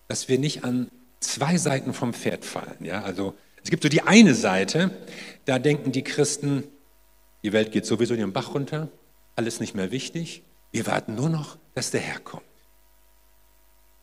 dass 0.09 0.29
wir 0.29 0.39
nicht 0.39 0.65
an 0.65 0.91
zwei 1.21 1.57
Seiten 1.59 1.93
vom 1.93 2.15
Pferd 2.15 2.45
fallen. 2.45 2.85
Ja, 2.85 3.03
also 3.03 3.35
es 3.63 3.71
gibt 3.71 3.83
so 3.83 3.89
die 3.89 4.03
eine 4.03 4.35
Seite, 4.35 4.91
da 5.45 5.59
denken 5.59 5.91
die 5.91 6.05
Christen, 6.05 6.65
die 7.43 7.53
Welt 7.53 7.73
geht 7.73 7.87
sowieso 7.87 8.15
in 8.15 8.21
den 8.21 8.33
Bach 8.33 8.55
runter, 8.55 8.89
alles 9.35 9.61
nicht 9.61 9.75
mehr 9.75 9.91
wichtig, 9.91 10.45
wir 10.71 10.87
warten 10.87 11.15
nur 11.15 11.29
noch, 11.29 11.59
dass 11.75 11.91
der 11.91 12.01
Herr 12.01 12.21
kommt. 12.21 12.45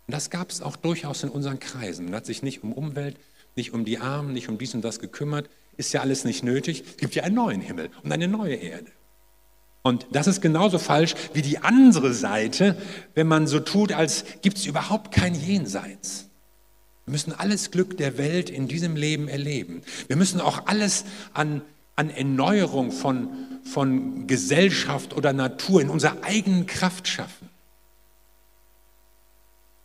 Und 0.07 0.13
das 0.13 0.29
gab 0.29 0.49
es 0.49 0.61
auch 0.61 0.75
durchaus 0.75 1.23
in 1.23 1.29
unseren 1.29 1.59
Kreisen. 1.59 2.05
Man 2.05 2.15
hat 2.15 2.25
sich 2.25 2.43
nicht 2.43 2.63
um 2.63 2.73
Umwelt, 2.73 3.17
nicht 3.55 3.73
um 3.73 3.85
die 3.85 3.99
Armen, 3.99 4.33
nicht 4.33 4.49
um 4.49 4.57
dies 4.57 4.73
und 4.73 4.81
das 4.81 4.99
gekümmert. 4.99 5.49
Ist 5.77 5.93
ja 5.93 6.01
alles 6.01 6.23
nicht 6.23 6.43
nötig. 6.43 6.83
Es 6.87 6.97
gibt 6.97 7.15
ja 7.15 7.23
einen 7.23 7.35
neuen 7.35 7.61
Himmel 7.61 7.89
und 8.03 8.11
eine 8.11 8.27
neue 8.27 8.55
Erde. 8.55 8.91
Und 9.81 10.07
das 10.11 10.27
ist 10.27 10.41
genauso 10.41 10.79
falsch 10.79 11.13
wie 11.33 11.41
die 11.41 11.57
andere 11.57 12.13
Seite, 12.13 12.77
wenn 13.15 13.27
man 13.27 13.47
so 13.47 13.59
tut, 13.59 13.91
als 13.91 14.23
gibt 14.41 14.57
es 14.57 14.65
überhaupt 14.65 15.11
kein 15.13 15.35
Jenseits. 15.35 16.29
Wir 17.05 17.11
müssen 17.11 17.33
alles 17.33 17.69
Glück 17.69 17.97
der 17.97 18.17
Welt 18.17 18.49
in 18.49 18.69
diesem 18.69 18.95
Leben 18.95 19.27
erleben. 19.27 19.81
Wir 20.07 20.15
müssen 20.15 20.39
auch 20.39 20.67
alles 20.67 21.03
an, 21.33 21.61
an 21.97 22.09
Erneuerung 22.09 22.93
von, 22.93 23.29
von 23.65 24.25
Gesellschaft 24.25 25.13
oder 25.13 25.33
Natur 25.33 25.81
in 25.81 25.89
unserer 25.89 26.23
eigenen 26.23 26.65
Kraft 26.65 27.09
schaffen. 27.09 27.49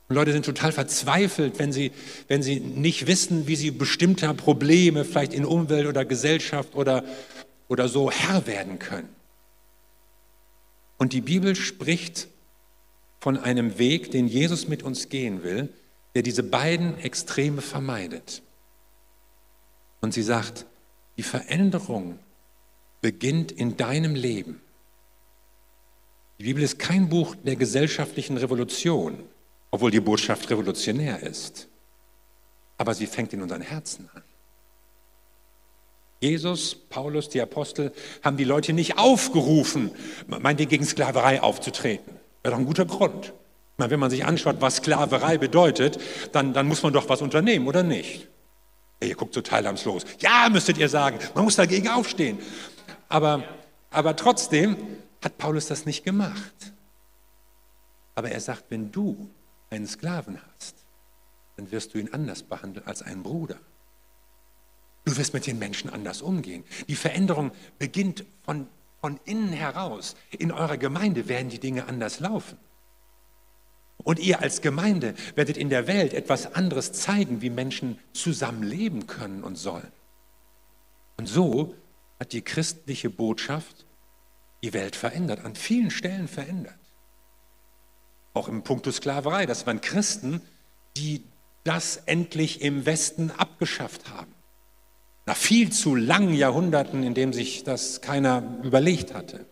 Und 0.08 0.16
Leute 0.16 0.32
sind 0.32 0.46
total 0.46 0.72
verzweifelt, 0.72 1.58
wenn 1.58 1.70
sie, 1.70 1.92
wenn 2.28 2.42
sie 2.42 2.60
nicht 2.60 3.06
wissen, 3.06 3.46
wie 3.46 3.56
sie 3.56 3.70
bestimmter 3.70 4.32
Probleme 4.32 5.04
vielleicht 5.04 5.34
in 5.34 5.44
Umwelt 5.44 5.86
oder 5.86 6.06
Gesellschaft 6.06 6.74
oder, 6.74 7.04
oder 7.68 7.88
so 7.88 8.10
Herr 8.10 8.46
werden 8.46 8.78
können. 8.78 9.10
Und 10.96 11.12
die 11.12 11.20
Bibel 11.20 11.54
spricht 11.54 12.28
von 13.20 13.36
einem 13.36 13.78
Weg, 13.78 14.10
den 14.10 14.28
Jesus 14.28 14.66
mit 14.66 14.82
uns 14.82 15.10
gehen 15.10 15.42
will, 15.42 15.68
der 16.14 16.22
diese 16.22 16.42
beiden 16.42 16.98
Extreme 16.98 17.60
vermeidet. 17.60 18.42
Und 20.00 20.14
sie 20.14 20.22
sagt, 20.22 20.64
die 21.18 21.22
Veränderung 21.22 22.18
beginnt 23.02 23.52
in 23.52 23.76
deinem 23.76 24.14
Leben. 24.14 24.60
Die 26.38 26.44
Bibel 26.44 26.62
ist 26.62 26.78
kein 26.78 27.08
Buch 27.08 27.34
der 27.44 27.56
gesellschaftlichen 27.56 28.38
Revolution 28.38 29.18
obwohl 29.70 29.90
die 29.90 30.00
Botschaft 30.00 30.48
revolutionär 30.50 31.22
ist. 31.22 31.68
Aber 32.76 32.94
sie 32.94 33.06
fängt 33.06 33.32
in 33.32 33.42
unseren 33.42 33.62
Herzen 33.62 34.08
an. 34.14 34.22
Jesus, 36.20 36.74
Paulus, 36.74 37.28
die 37.28 37.40
Apostel 37.40 37.92
haben 38.24 38.36
die 38.36 38.44
Leute 38.44 38.72
nicht 38.72 38.98
aufgerufen, 38.98 39.90
meinetwegen 40.26 40.70
gegen 40.70 40.84
Sklaverei 40.84 41.42
aufzutreten. 41.42 42.12
Wäre 42.42 42.54
doch 42.54 42.58
ein 42.58 42.66
guter 42.66 42.86
Grund. 42.86 43.32
Meine, 43.76 43.92
wenn 43.92 44.00
man 44.00 44.10
sich 44.10 44.24
anschaut, 44.24 44.56
was 44.60 44.76
Sklaverei 44.76 45.38
bedeutet, 45.38 46.00
dann, 46.32 46.52
dann 46.52 46.66
muss 46.66 46.82
man 46.82 46.92
doch 46.92 47.08
was 47.08 47.22
unternehmen, 47.22 47.68
oder 47.68 47.84
nicht? 47.84 48.26
Ihr 49.00 49.14
guckt 49.14 49.34
so 49.34 49.40
teilnahmslos. 49.40 50.04
Ja, 50.18 50.48
müsstet 50.50 50.78
ihr 50.78 50.88
sagen, 50.88 51.20
man 51.34 51.44
muss 51.44 51.54
dagegen 51.54 51.88
aufstehen. 51.88 52.38
Aber, 53.08 53.44
aber 53.90 54.16
trotzdem 54.16 54.76
hat 55.22 55.38
Paulus 55.38 55.66
das 55.66 55.86
nicht 55.86 56.04
gemacht. 56.04 56.72
Aber 58.16 58.32
er 58.32 58.40
sagt, 58.40 58.64
wenn 58.70 58.90
du 58.90 59.30
einen 59.70 59.86
Sklaven 59.86 60.40
hast, 60.54 60.76
dann 61.56 61.70
wirst 61.70 61.94
du 61.94 61.98
ihn 61.98 62.12
anders 62.12 62.42
behandeln 62.42 62.86
als 62.86 63.02
einen 63.02 63.22
Bruder. 63.22 63.58
Du 65.04 65.16
wirst 65.16 65.34
mit 65.34 65.46
den 65.46 65.58
Menschen 65.58 65.90
anders 65.90 66.22
umgehen. 66.22 66.64
Die 66.86 66.96
Veränderung 66.96 67.52
beginnt 67.78 68.24
von, 68.42 68.68
von 69.00 69.18
innen 69.24 69.52
heraus. 69.52 70.16
In 70.38 70.52
eurer 70.52 70.76
Gemeinde 70.76 71.28
werden 71.28 71.48
die 71.48 71.58
Dinge 71.58 71.86
anders 71.86 72.20
laufen. 72.20 72.58
Und 74.04 74.18
ihr 74.20 74.40
als 74.40 74.60
Gemeinde 74.60 75.14
werdet 75.34 75.56
in 75.56 75.70
der 75.70 75.86
Welt 75.86 76.14
etwas 76.14 76.54
anderes 76.54 76.92
zeigen, 76.92 77.42
wie 77.42 77.50
Menschen 77.50 77.98
zusammenleben 78.12 79.06
können 79.06 79.42
und 79.42 79.56
sollen. 79.56 79.92
Und 81.16 81.26
so 81.26 81.74
hat 82.20 82.32
die 82.32 82.42
christliche 82.42 83.10
Botschaft 83.10 83.86
die 84.62 84.72
Welt 84.72 84.96
verändert, 84.96 85.44
an 85.44 85.54
vielen 85.54 85.90
Stellen 85.90 86.28
verändert. 86.28 86.77
Auch 88.34 88.48
im 88.48 88.62
Punkto 88.62 88.90
Sklaverei. 88.90 89.46
Das 89.46 89.66
waren 89.66 89.80
Christen, 89.80 90.40
die 90.96 91.24
das 91.64 91.96
endlich 92.06 92.62
im 92.62 92.86
Westen 92.86 93.30
abgeschafft 93.30 94.10
haben. 94.10 94.34
Nach 95.26 95.36
viel 95.36 95.70
zu 95.70 95.94
langen 95.94 96.34
Jahrhunderten, 96.34 97.02
in 97.02 97.14
dem 97.14 97.32
sich 97.32 97.64
das 97.64 98.00
keiner 98.00 98.42
überlegt 98.62 99.12
hatte. 99.12 99.44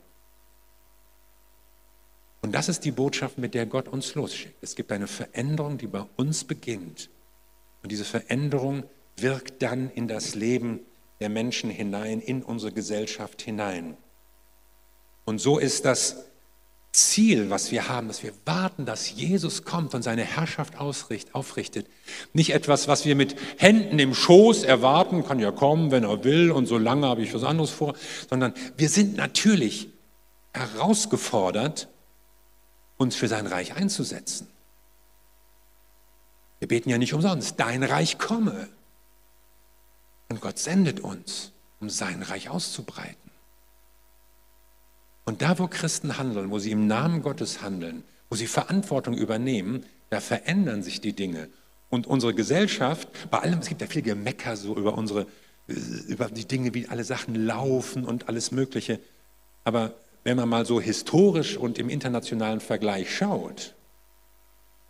Und 2.41 2.53
das 2.53 2.69
ist 2.69 2.85
die 2.85 2.93
Botschaft, 2.93 3.39
mit 3.39 3.55
der 3.55 3.67
Gott 3.67 3.89
uns 3.89 4.15
losschickt. 4.15 4.57
Es 4.63 4.77
gibt 4.77 4.93
eine 4.93 5.09
Veränderung, 5.09 5.79
die 5.79 5.89
bei 5.89 6.05
uns 6.17 6.45
beginnt. 6.45 7.11
Und 7.83 7.93
diese 7.93 8.05
Veränderung 8.05 8.85
wirkt 9.17 9.63
dann 9.63 9.91
in 9.91 10.09
das 10.09 10.35
Leben 10.35 10.81
der 11.21 11.29
Menschen 11.29 11.71
hinein, 11.71 12.21
in 12.21 12.43
unsere 12.43 12.73
Gesellschaft 12.73 13.43
hinein. 13.43 13.97
Und 15.25 15.41
so 15.41 15.59
ist 15.59 15.85
das 15.85 16.25
Ziel, 16.97 17.51
was 17.51 17.71
wir 17.73 17.89
haben, 17.89 18.09
dass 18.09 18.23
wir 18.23 18.33
warten, 18.47 18.87
dass 18.87 19.11
Jesus 19.11 19.65
kommt 19.65 19.95
und 19.95 20.03
seine 20.03 20.25
Herrschaft 20.25 20.79
ausricht, 20.79 21.35
aufrichtet. 21.35 21.87
Nicht 22.33 22.55
etwas, 22.55 22.89
was 22.89 23.05
wir 23.05 23.15
mit 23.15 23.37
Händen 23.59 23.99
im 23.99 24.15
Schoß 24.15 24.65
erwarten, 24.65 25.23
kann 25.25 25.39
ja 25.39 25.51
kommen, 25.51 25.91
wenn 25.91 26.05
er 26.05 26.25
will 26.25 26.51
und 26.51 26.65
so 26.65 26.79
lange 26.79 27.07
habe 27.07 27.23
ich 27.23 27.35
was 27.35 27.45
anderes 27.45 27.71
vor, 27.71 27.95
sondern 28.31 28.55
wir 28.79 28.89
sind 28.89 29.15
natürlich 29.15 29.91
herausgefordert, 30.55 31.89
uns 32.97 33.15
für 33.15 33.29
sein 33.29 33.47
Reich 33.47 33.75
einzusetzen. 33.75 34.49
Wir 36.61 36.69
beten 36.69 36.89
ja 36.89 36.97
nicht 36.97 37.13
umsonst, 37.13 37.61
dein 37.61 37.83
Reich 37.83 38.19
komme. 38.19 38.69
Und 40.31 40.41
Gott 40.41 40.59
sendet 40.59 41.01
uns, 41.01 41.53
um 41.79 41.91
sein 41.91 42.23
Reich 42.23 42.49
auszubreiten. 42.49 43.26
Und 45.27 45.43
da, 45.43 45.59
wo 45.59 45.67
Christen 45.67 46.17
handeln, 46.19 46.51
wo 46.51 46.59
sie 46.59 46.71
im 46.71 46.87
Namen 46.87 47.21
Gottes 47.21 47.61
handeln, 47.61 48.05
wo 48.31 48.37
sie 48.37 48.47
Verantwortung 48.47 49.15
übernehmen, 49.15 49.85
da 50.09 50.21
verändern 50.21 50.83
sich 50.83 51.01
die 51.01 51.13
Dinge. 51.13 51.49
Und 51.91 52.07
unsere 52.07 52.33
Gesellschaft, 52.33 53.09
bei 53.31 53.41
allem, 53.41 53.59
es 53.59 53.69
gibt 53.69 53.81
ja 53.81 53.89
viel 53.89 54.03
Gemecker 54.03 54.57
so 54.57 54.77
über 54.77 54.97
unsere, 54.97 55.27
über 55.67 56.27
die 56.27 56.47
Dinge, 56.47 56.73
wie 56.75 56.89
alle 56.89 57.05
Sachen 57.05 57.35
laufen 57.35 58.05
und 58.05 58.29
alles 58.29 58.53
Mögliche. 58.53 59.01
Aber 59.65 59.95
wenn 60.23 60.37
man 60.37 60.49
mal 60.49 60.65
so 60.65 60.81
historisch 60.81 61.57
und 61.57 61.79
im 61.79 61.89
internationalen 61.89 62.61
Vergleich 62.61 63.15
schaut, 63.15 63.75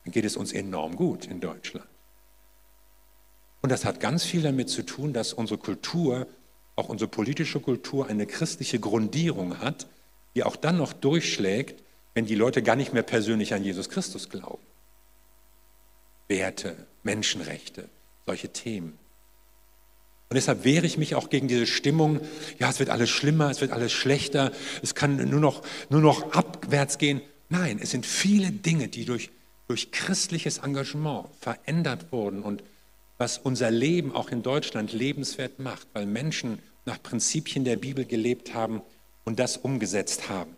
dann 0.04 0.12
geht 0.12 0.26
es 0.26 0.36
uns 0.36 0.52
enorm 0.52 0.96
gut 0.96 1.26
in 1.26 1.40
Deutschland. 1.40 1.86
Und 3.62 3.72
das 3.72 3.86
hat 3.86 4.00
ganz 4.00 4.24
viel 4.24 4.42
damit 4.42 4.68
zu 4.68 4.84
tun, 4.84 5.14
dass 5.14 5.32
unsere 5.32 5.58
Kultur, 5.58 6.26
auch 6.76 6.90
unsere 6.90 7.10
politische 7.10 7.58
Kultur, 7.58 8.06
eine 8.06 8.26
christliche 8.26 8.78
Grundierung 8.78 9.60
hat, 9.60 9.86
die 10.36 10.44
auch 10.44 10.54
dann 10.54 10.76
noch 10.76 10.92
durchschlägt, 10.92 11.82
wenn 12.14 12.26
die 12.26 12.34
Leute 12.34 12.62
gar 12.62 12.76
nicht 12.76 12.92
mehr 12.92 13.02
persönlich 13.02 13.54
an 13.54 13.64
Jesus 13.64 13.88
Christus 13.88 14.28
glauben. 14.28 14.62
Werte, 16.28 16.76
Menschenrechte, 17.02 17.88
solche 18.26 18.50
Themen. 18.50 18.98
Und 20.28 20.34
deshalb 20.34 20.64
wehre 20.64 20.84
ich 20.84 20.98
mich 20.98 21.14
auch 21.14 21.30
gegen 21.30 21.48
diese 21.48 21.66
Stimmung, 21.66 22.20
ja, 22.58 22.68
es 22.68 22.80
wird 22.80 22.90
alles 22.90 23.08
schlimmer, 23.10 23.50
es 23.50 23.60
wird 23.60 23.72
alles 23.72 23.92
schlechter, 23.92 24.52
es 24.82 24.94
kann 24.94 25.16
nur 25.16 25.40
noch, 25.40 25.62
nur 25.88 26.00
noch 26.00 26.32
abwärts 26.32 26.98
gehen. 26.98 27.22
Nein, 27.48 27.78
es 27.80 27.92
sind 27.92 28.04
viele 28.04 28.50
Dinge, 28.50 28.88
die 28.88 29.04
durch, 29.04 29.30
durch 29.68 29.90
christliches 29.90 30.58
Engagement 30.58 31.28
verändert 31.40 32.12
wurden 32.12 32.42
und 32.42 32.62
was 33.18 33.38
unser 33.38 33.70
Leben 33.70 34.14
auch 34.14 34.30
in 34.30 34.42
Deutschland 34.42 34.92
lebenswert 34.92 35.60
macht, 35.60 35.86
weil 35.94 36.04
Menschen 36.04 36.58
nach 36.84 37.02
Prinzipien 37.02 37.64
der 37.64 37.76
Bibel 37.76 38.04
gelebt 38.04 38.52
haben, 38.52 38.82
und 39.26 39.38
das 39.38 39.58
umgesetzt 39.58 40.30
haben. 40.30 40.56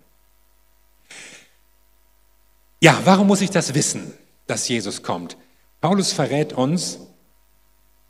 Ja, 2.81 3.01
warum 3.05 3.27
muss 3.27 3.41
ich 3.41 3.51
das 3.51 3.75
wissen, 3.75 4.15
dass 4.47 4.69
Jesus 4.69 5.03
kommt? 5.03 5.37
Paulus 5.81 6.13
verrät 6.13 6.53
uns, 6.53 7.01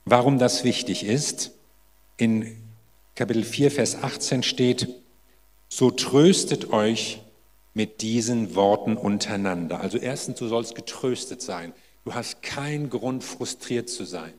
warum 0.04 0.38
das 0.38 0.64
wichtig 0.64 1.04
ist. 1.04 1.52
In 2.18 2.62
Kapitel 3.14 3.44
4, 3.44 3.70
Vers 3.70 4.02
18 4.02 4.42
steht, 4.42 4.88
so 5.68 5.90
tröstet 5.90 6.70
euch 6.70 7.22
mit 7.72 8.02
diesen 8.02 8.54
Worten 8.54 8.96
untereinander. 8.96 9.80
Also 9.80 9.98
erstens, 9.98 10.38
du 10.38 10.48
sollst 10.48 10.74
getröstet 10.74 11.40
sein. 11.40 11.72
Du 12.04 12.14
hast 12.14 12.42
keinen 12.42 12.90
Grund, 12.90 13.22
frustriert 13.22 13.88
zu 13.88 14.04
sein. 14.04 14.32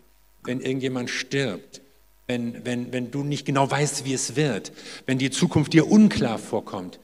Wenn 0.44 0.60
irgendjemand 0.60 1.10
stirbt, 1.10 1.82
wenn, 2.30 2.64
wenn, 2.64 2.94
wenn 2.94 3.10
du 3.10 3.24
nicht 3.24 3.44
genau 3.44 3.70
weißt, 3.70 4.06
wie 4.06 4.14
es 4.14 4.36
wird, 4.36 4.72
wenn 5.08 5.18
die 5.18 5.32
Zukunft 5.32 5.74
dir 5.74 5.92
unklar 5.92 6.38
vorkommt. 6.38 7.00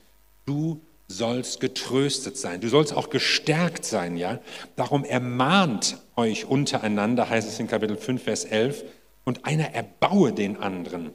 Du 0.46 0.82
sollst 1.08 1.60
getröstet 1.60 2.38
sein. 2.38 2.62
Du 2.62 2.70
sollst 2.70 2.94
auch 2.94 3.10
gestärkt 3.10 3.86
sein, 3.86 4.18
ja? 4.18 4.40
Darum 4.76 5.04
ermahnt 5.04 5.98
euch 6.16 6.46
untereinander, 6.46 7.28
heißt 7.28 7.48
es 7.48 7.60
in 7.60 7.66
Kapitel 7.66 7.98
5, 7.98 8.22
Vers 8.24 8.46
11, 8.46 8.84
und 9.24 9.46
einer 9.46 9.74
erbaue 9.74 10.32
den 10.32 10.58
anderen, 10.58 11.12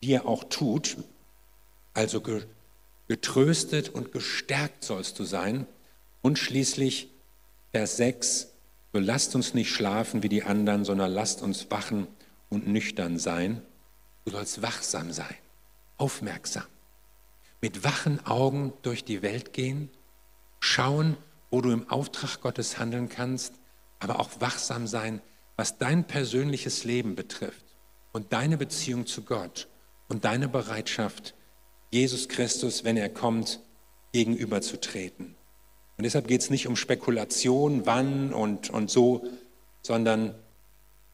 wie 0.00 0.12
er 0.12 0.26
auch 0.26 0.44
tut. 0.44 0.96
Also 1.92 2.22
getröstet 3.08 3.90
und 3.90 4.10
gestärkt 4.10 4.84
sollst 4.84 5.18
du 5.18 5.24
sein. 5.24 5.66
Und 6.22 6.38
schließlich 6.38 7.10
Vers 7.72 7.98
6, 7.98 8.48
so 8.94 9.00
lasst 9.00 9.34
uns 9.34 9.52
nicht 9.52 9.70
schlafen 9.70 10.22
wie 10.22 10.30
die 10.30 10.44
anderen, 10.44 10.86
sondern 10.86 11.12
lasst 11.12 11.42
uns 11.42 11.70
wachen 11.70 12.06
und 12.50 12.68
nüchtern 12.68 13.18
sein. 13.18 13.62
Du 14.26 14.32
sollst 14.32 14.60
wachsam 14.60 15.12
sein, 15.12 15.34
aufmerksam. 15.96 16.66
Mit 17.62 17.84
wachen 17.84 18.24
Augen 18.26 18.74
durch 18.82 19.04
die 19.04 19.22
Welt 19.22 19.52
gehen, 19.52 19.88
schauen, 20.60 21.16
wo 21.50 21.60
du 21.60 21.70
im 21.70 21.88
Auftrag 21.88 22.40
Gottes 22.42 22.78
handeln 22.78 23.08
kannst, 23.08 23.54
aber 23.98 24.20
auch 24.20 24.30
wachsam 24.40 24.86
sein, 24.86 25.22
was 25.56 25.78
dein 25.78 26.06
persönliches 26.06 26.84
Leben 26.84 27.14
betrifft 27.14 27.64
und 28.12 28.32
deine 28.32 28.56
Beziehung 28.56 29.06
zu 29.06 29.22
Gott 29.22 29.68
und 30.08 30.24
deine 30.24 30.48
Bereitschaft, 30.48 31.34
Jesus 31.90 32.28
Christus, 32.28 32.84
wenn 32.84 32.96
er 32.96 33.08
kommt, 33.08 33.60
gegenüberzutreten. 34.12 35.34
Und 35.96 36.04
deshalb 36.04 36.28
geht 36.28 36.40
es 36.40 36.50
nicht 36.50 36.66
um 36.66 36.76
Spekulation, 36.76 37.84
wann 37.84 38.32
und, 38.32 38.70
und 38.70 38.90
so, 38.90 39.26
sondern 39.82 40.34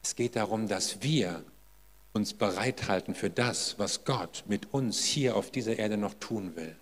es 0.07 0.15
geht 0.15 0.37
darum, 0.37 0.69
dass 0.69 1.03
wir 1.03 1.43
uns 2.13 2.33
bereithalten 2.33 3.13
für 3.13 3.29
das, 3.29 3.77
was 3.77 4.05
Gott 4.05 4.45
mit 4.47 4.73
uns 4.73 5.03
hier 5.03 5.35
auf 5.35 5.51
dieser 5.51 5.77
Erde 5.77 5.97
noch 5.97 6.13
tun 6.13 6.55
will. 6.55 6.77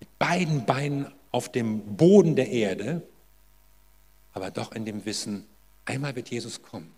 Mit 0.00 0.18
beiden 0.18 0.64
Beinen 0.64 1.12
auf 1.30 1.52
dem 1.52 1.96
Boden 1.96 2.36
der 2.36 2.48
Erde, 2.48 3.02
aber 4.32 4.50
doch 4.50 4.72
in 4.72 4.86
dem 4.86 5.04
Wissen, 5.04 5.44
einmal 5.84 6.16
wird 6.16 6.30
Jesus 6.30 6.62
kommen 6.62 6.90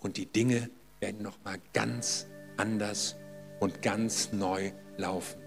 und 0.00 0.18
die 0.18 0.26
Dinge 0.26 0.68
werden 1.00 1.22
noch 1.22 1.42
mal 1.42 1.56
ganz 1.72 2.26
anders 2.58 3.16
und 3.60 3.80
ganz 3.80 4.30
neu 4.30 4.72
laufen. 4.98 5.40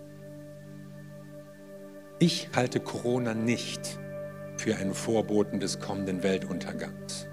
Ich 2.18 2.50
halte 2.56 2.80
Corona 2.80 3.36
nicht 3.36 4.00
für 4.58 4.76
einen 4.76 4.96
Vorboten 4.96 5.60
des 5.60 5.80
kommenden 5.80 6.24
Weltuntergangs. 6.24 7.28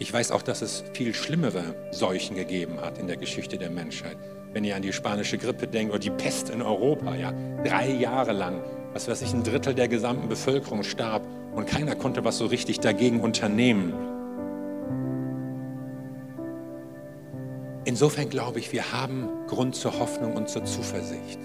Ich 0.00 0.10
weiß 0.10 0.32
auch, 0.32 0.40
dass 0.40 0.62
es 0.62 0.82
viel 0.94 1.14
schlimmere 1.14 1.74
Seuchen 1.90 2.34
gegeben 2.34 2.80
hat 2.80 2.96
in 2.96 3.06
der 3.06 3.18
Geschichte 3.18 3.58
der 3.58 3.68
Menschheit. 3.68 4.16
Wenn 4.50 4.64
ihr 4.64 4.74
an 4.74 4.80
die 4.80 4.94
spanische 4.94 5.36
Grippe 5.36 5.68
denkt 5.68 5.92
oder 5.92 6.00
die 6.00 6.08
Pest 6.08 6.48
in 6.48 6.62
Europa, 6.62 7.14
ja, 7.16 7.34
drei 7.62 7.90
Jahre 7.90 8.32
lang, 8.32 8.64
was 8.94 9.08
weiß 9.08 9.20
ich, 9.20 9.34
ein 9.34 9.42
Drittel 9.42 9.74
der 9.74 9.88
gesamten 9.88 10.26
Bevölkerung 10.26 10.84
starb 10.84 11.22
und 11.54 11.66
keiner 11.66 11.96
konnte 11.96 12.24
was 12.24 12.38
so 12.38 12.46
richtig 12.46 12.80
dagegen 12.80 13.20
unternehmen. 13.20 13.92
Insofern 17.84 18.30
glaube 18.30 18.58
ich, 18.58 18.72
wir 18.72 18.92
haben 18.92 19.28
Grund 19.48 19.74
zur 19.74 19.98
Hoffnung 19.98 20.32
und 20.34 20.48
zur 20.48 20.64
Zuversicht. 20.64 21.40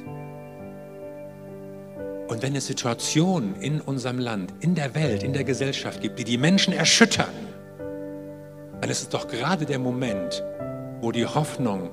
Und 2.29 2.41
wenn 2.41 2.55
es 2.55 2.67
Situationen 2.67 3.59
in 3.59 3.81
unserem 3.81 4.17
Land, 4.17 4.53
in 4.61 4.75
der 4.75 4.95
Welt, 4.95 5.23
in 5.23 5.33
der 5.33 5.43
Gesellschaft 5.43 6.01
gibt, 6.01 6.19
die 6.19 6.23
die 6.23 6.37
Menschen 6.37 6.73
erschüttern, 6.73 7.33
ist 8.89 9.01
es 9.01 9.09
doch 9.09 9.27
gerade 9.27 9.65
der 9.65 9.79
Moment, 9.79 10.43
wo 11.01 11.11
die 11.11 11.25
Hoffnung 11.25 11.89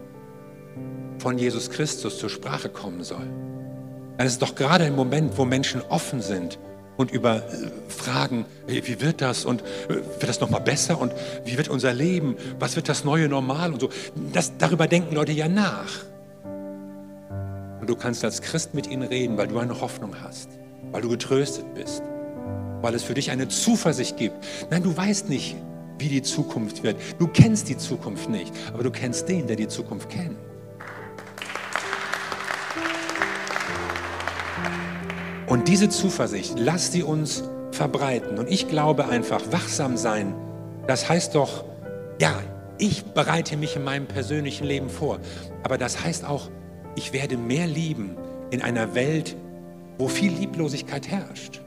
von 1.18 1.38
Jesus 1.38 1.70
Christus 1.70 2.18
zur 2.18 2.28
Sprache 2.28 2.68
kommen 2.68 3.04
soll. 3.04 3.26
Dann 4.18 4.26
ist 4.26 4.34
es 4.34 4.38
doch 4.38 4.54
gerade 4.54 4.84
ein 4.84 4.96
Moment, 4.96 5.38
wo 5.38 5.44
Menschen 5.44 5.80
offen 5.88 6.20
sind 6.20 6.58
und 6.96 7.10
über 7.10 7.36
äh, 7.36 7.40
Fragen, 7.88 8.44
wie 8.66 9.00
wird 9.00 9.20
das 9.20 9.44
und 9.44 9.62
äh, 9.88 9.94
wird 9.94 10.28
das 10.28 10.40
nochmal 10.40 10.60
besser 10.60 11.00
und 11.00 11.12
wie 11.44 11.56
wird 11.56 11.68
unser 11.68 11.92
Leben, 11.92 12.36
was 12.58 12.76
wird 12.76 12.88
das 12.88 13.04
neue 13.04 13.28
Normal 13.28 13.72
und 13.72 13.80
so. 13.80 13.90
Das, 14.32 14.52
darüber 14.58 14.86
denken 14.86 15.14
Leute 15.14 15.32
ja 15.32 15.48
nach. 15.48 16.04
Und 17.80 17.88
du 17.88 17.96
kannst 17.96 18.24
als 18.24 18.42
Christ 18.42 18.74
mit 18.74 18.86
ihnen 18.86 19.02
reden, 19.02 19.36
weil 19.36 19.48
du 19.48 19.58
eine 19.58 19.80
Hoffnung 19.80 20.14
hast, 20.22 20.50
weil 20.92 21.02
du 21.02 21.08
getröstet 21.08 21.74
bist, 21.74 22.02
weil 22.80 22.94
es 22.94 23.02
für 23.02 23.14
dich 23.14 23.30
eine 23.30 23.48
Zuversicht 23.48 24.16
gibt. 24.16 24.36
Nein, 24.70 24.82
du 24.84 24.96
weißt 24.96 25.28
nicht, 25.28 25.56
wie 25.98 26.08
die 26.08 26.22
Zukunft 26.22 26.82
wird. 26.82 26.96
Du 27.18 27.26
kennst 27.26 27.68
die 27.68 27.76
Zukunft 27.76 28.28
nicht, 28.28 28.52
aber 28.72 28.82
du 28.82 28.90
kennst 28.90 29.28
den, 29.28 29.46
der 29.46 29.56
die 29.56 29.68
Zukunft 29.68 30.08
kennt. 30.10 30.36
Und 35.46 35.68
diese 35.68 35.88
Zuversicht, 35.88 36.54
lass 36.56 36.92
sie 36.92 37.02
uns 37.02 37.44
verbreiten. 37.72 38.38
Und 38.38 38.50
ich 38.50 38.68
glaube 38.68 39.08
einfach, 39.08 39.40
wachsam 39.50 39.96
sein, 39.96 40.34
das 40.86 41.08
heißt 41.08 41.34
doch, 41.34 41.64
ja, 42.20 42.40
ich 42.78 43.04
bereite 43.04 43.56
mich 43.56 43.76
in 43.76 43.84
meinem 43.84 44.06
persönlichen 44.06 44.64
Leben 44.64 44.88
vor. 44.88 45.20
Aber 45.62 45.78
das 45.78 46.02
heißt 46.02 46.24
auch, 46.24 46.50
ich 46.96 47.12
werde 47.12 47.36
mehr 47.36 47.66
lieben 47.66 48.16
in 48.50 48.62
einer 48.62 48.94
Welt, 48.94 49.36
wo 49.98 50.08
viel 50.08 50.32
Lieblosigkeit 50.32 51.08
herrscht. 51.08 51.60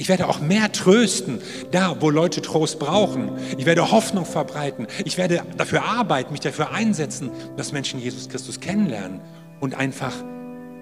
Ich 0.00 0.08
werde 0.08 0.28
auch 0.28 0.40
mehr 0.40 0.70
trösten, 0.70 1.40
da 1.72 2.00
wo 2.00 2.08
Leute 2.08 2.40
Trost 2.40 2.78
brauchen. 2.78 3.32
Ich 3.58 3.66
werde 3.66 3.90
Hoffnung 3.90 4.24
verbreiten. 4.24 4.86
Ich 5.04 5.18
werde 5.18 5.42
dafür 5.56 5.84
arbeiten, 5.84 6.30
mich 6.30 6.40
dafür 6.40 6.70
einsetzen, 6.70 7.30
dass 7.56 7.72
Menschen 7.72 7.98
Jesus 7.98 8.28
Christus 8.28 8.60
kennenlernen 8.60 9.20
und 9.58 9.74
einfach 9.74 10.14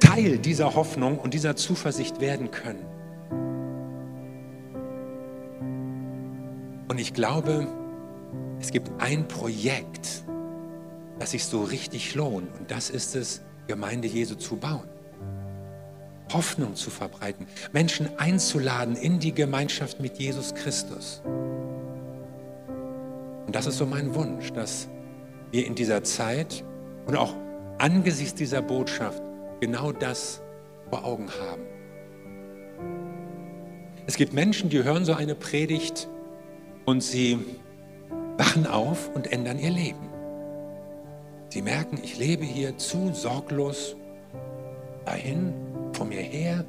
Teil 0.01 0.39
dieser 0.39 0.75
Hoffnung 0.75 1.19
und 1.19 1.33
dieser 1.33 1.57
Zuversicht 1.57 2.21
werden 2.21 2.51
können. 2.51 2.85
Und 6.89 7.01
ich 7.01 7.15
glaube, 7.15 7.67
es 8.61 8.71
gibt 8.71 8.91
ein 8.99 9.27
Projekt, 9.29 10.25
das 11.19 11.31
sich 11.31 11.47
so 11.47 11.63
richtig 11.63 12.15
lohnt. 12.15 12.55
Und 12.59 12.71
das 12.71 12.91
ist 12.91 13.17
es, 13.17 13.41
Gemeinde 13.67 14.09
Jesu 14.09 14.35
zu 14.35 14.57
bauen. 14.57 14.96
Hoffnung 16.33 16.75
zu 16.75 16.91
verbreiten, 16.91 17.47
Menschen 17.73 18.09
einzuladen 18.19 18.97
in 18.97 19.19
die 19.19 19.33
Gemeinschaft 19.33 20.01
mit 20.01 20.19
Jesus 20.19 20.55
Christus. 20.55 21.23
Und 23.47 23.55
das 23.55 23.67
ist 23.67 23.79
so 23.79 23.87
mein 23.87 24.15
Wunsch, 24.15 24.53
dass 24.53 24.89
wir 25.53 25.67
in 25.67 25.75
dieser 25.75 26.03
Zeit 26.03 26.65
und 27.07 27.17
auch 27.17 27.35
angesichts 27.79 28.35
dieser 28.35 28.63
Botschaft 28.63 29.23
genau 29.61 29.93
das 29.93 30.43
vor 30.91 31.05
Augen 31.05 31.29
haben. 31.31 31.63
Es 34.07 34.17
gibt 34.17 34.33
Menschen, 34.33 34.71
die 34.71 34.83
hören 34.83 35.05
so 35.05 35.15
eine 35.15 35.35
Predigt 35.35 36.09
und 36.85 37.03
sie 37.03 37.39
wachen 38.37 38.67
auf 38.67 39.11
und 39.15 39.33
ändern 39.33 39.59
ihr 39.59 39.71
Leben. 39.71 40.09
Sie 41.49 41.63
merken, 41.63 41.99
ich 42.03 42.19
lebe 42.19 42.45
hier 42.45 42.77
zu 42.77 43.13
sorglos 43.13 43.97
dahin, 45.05 45.55
vor 45.97 46.07
mir 46.07 46.21
her 46.21 46.65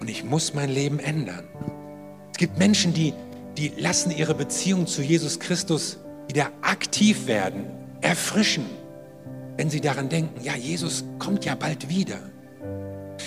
und 0.00 0.08
ich 0.08 0.24
muss 0.24 0.54
mein 0.54 0.70
Leben 0.70 0.98
ändern. 1.00 1.48
Es 2.32 2.38
gibt 2.38 2.58
Menschen, 2.58 2.94
die, 2.94 3.12
die 3.58 3.72
lassen 3.76 4.10
ihre 4.10 4.34
Beziehung 4.34 4.86
zu 4.86 5.02
Jesus 5.02 5.40
Christus 5.40 5.98
wieder 6.28 6.50
aktiv 6.62 7.26
werden, 7.26 7.64
erfrischen, 8.00 8.64
wenn 9.56 9.68
sie 9.68 9.80
daran 9.80 10.08
denken, 10.08 10.42
ja, 10.42 10.54
Jesus 10.54 11.04
kommt 11.18 11.44
ja 11.44 11.54
bald 11.56 11.88
wieder. 11.88 12.20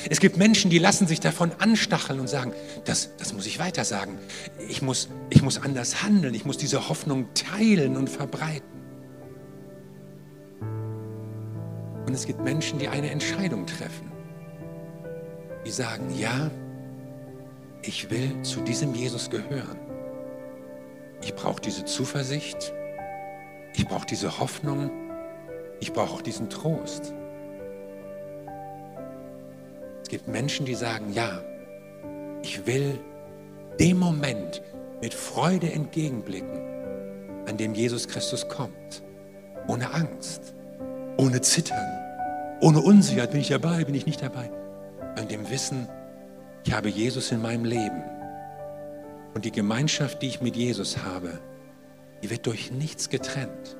Es 0.10 0.20
gibt 0.20 0.38
Menschen, 0.38 0.72
die 0.72 0.80
lassen 0.80 1.06
sich 1.06 1.20
davon 1.20 1.52
anstacheln 1.60 2.20
und 2.20 2.28
sagen, 2.28 2.54
das, 2.86 3.12
das 3.18 3.34
muss 3.34 3.46
ich 3.46 3.60
weiter 3.60 3.84
sagen. 3.84 4.18
Ich 4.68 4.82
muss, 4.82 5.10
ich 5.30 5.44
muss 5.44 5.62
anders 5.62 6.02
handeln. 6.02 6.34
Ich 6.34 6.46
muss 6.46 6.58
diese 6.58 6.90
Hoffnung 6.90 7.28
teilen 7.36 7.96
und 7.96 8.10
verbreiten. 8.10 8.68
Und 12.08 12.14
es 12.14 12.26
gibt 12.26 12.44
Menschen, 12.44 12.80
die 12.80 12.88
eine 12.88 13.12
Entscheidung 13.12 13.66
treffen. 13.68 14.13
Die 15.66 15.72
sagen, 15.72 16.14
ja, 16.18 16.52
ich 17.82 18.10
will 18.10 18.42
zu 18.44 18.62
diesem 18.62 18.94
Jesus 18.94 19.30
gehören. 19.30 19.80
Ich 21.22 21.34
brauche 21.36 21.62
diese 21.62 21.86
Zuversicht. 21.86 22.74
Ich 23.76 23.88
brauche 23.88 24.06
diese 24.06 24.40
Hoffnung. 24.40 24.92
Ich 25.80 25.94
brauche 25.94 26.14
auch 26.14 26.22
diesen 26.22 26.50
Trost. 26.50 27.14
Es 30.02 30.10
gibt 30.10 30.28
Menschen, 30.28 30.66
die 30.66 30.76
sagen, 30.76 31.12
ja, 31.14 31.42
ich 32.42 32.66
will 32.68 33.00
dem 33.80 33.98
Moment 33.98 34.62
mit 35.02 35.14
Freude 35.14 35.72
entgegenblicken, 35.72 36.60
an 37.48 37.58
dem 37.58 37.74
Jesus 37.74 38.08
Christus 38.08 38.48
kommt, 38.48 39.04
ohne 39.68 39.94
Angst, 39.94 40.54
ohne 41.18 41.42
Zittern, 41.42 41.86
ohne 42.62 42.80
Unsicherheit, 42.80 43.32
bin 43.32 43.42
ich 43.42 43.50
dabei, 43.50 43.84
bin 43.84 43.96
ich 43.96 44.06
nicht 44.06 44.22
dabei, 44.22 44.50
an 45.16 45.28
dem 45.28 45.50
Wissen, 45.50 45.88
ich 46.66 46.74
habe 46.74 46.90
Jesus 46.90 47.32
in 47.32 47.42
meinem 47.42 47.66
Leben. 47.66 48.04
Und 49.34 49.46
die 49.46 49.52
Gemeinschaft, 49.52 50.22
die 50.22 50.28
ich 50.28 50.42
mit 50.42 50.56
Jesus 50.56 51.04
habe, 51.04 51.40
die 52.22 52.30
wird 52.30 52.46
durch 52.46 52.72
nichts 52.72 53.10
getrennt. 53.10 53.78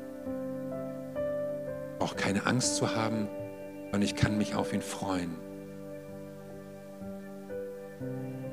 Auch 2.00 2.16
keine 2.16 2.46
Angst 2.46 2.76
zu 2.76 2.96
haben, 2.96 3.28
sondern 3.86 4.02
ich 4.02 4.16
kann 4.16 4.38
mich 4.38 4.56
auf 4.56 4.74
ihn 4.74 4.82
freuen. 4.82 5.36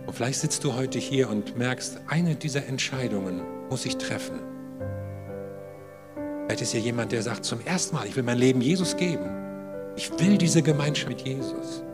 Und 0.07 0.15
vielleicht 0.15 0.41
sitzt 0.41 0.65
du 0.65 0.75
heute 0.75 0.99
hier 0.99 1.31
und 1.31 1.57
merkst, 1.57 2.01
eine 2.09 2.35
dieser 2.37 2.67
Entscheidungen 2.67 3.43
muss 3.69 3.87
ich 3.87 3.97
treffen. 3.97 4.41
Vielleicht 6.47 6.63
ist 6.63 6.73
hier 6.73 6.81
jemand, 6.81 7.13
der 7.13 7.23
sagt 7.23 7.45
zum 7.45 7.61
ersten 7.65 7.95
Mal, 7.97 8.07
ich 8.07 8.17
will 8.17 8.25
mein 8.25 8.39
Leben 8.39 8.61
Jesus 8.61 8.97
geben. 8.97 9.25
Ich 9.97 10.11
will 10.19 10.37
diese 10.37 10.63
Gemeinschaft 10.63 11.09
mit 11.09 11.21
Jesus. 11.23 11.85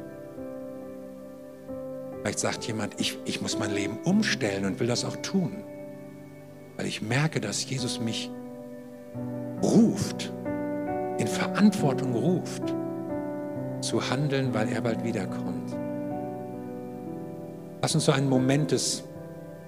Vielleicht 2.26 2.40
sagt 2.40 2.64
jemand, 2.64 3.00
ich, 3.00 3.16
ich 3.24 3.40
muss 3.40 3.56
mein 3.56 3.72
Leben 3.72 3.98
umstellen 4.02 4.64
und 4.64 4.80
will 4.80 4.88
das 4.88 5.04
auch 5.04 5.14
tun, 5.18 5.62
weil 6.76 6.86
ich 6.86 7.00
merke, 7.00 7.40
dass 7.40 7.70
Jesus 7.70 8.00
mich 8.00 8.32
ruft, 9.62 10.32
in 11.18 11.28
Verantwortung 11.28 12.16
ruft, 12.16 12.64
zu 13.80 14.10
handeln, 14.10 14.52
weil 14.52 14.68
er 14.70 14.80
bald 14.80 15.04
wiederkommt. 15.04 15.76
Lass 17.80 17.94
uns 17.94 18.06
so 18.06 18.10
einen 18.10 18.28
Moment 18.28 18.72
des 18.72 19.04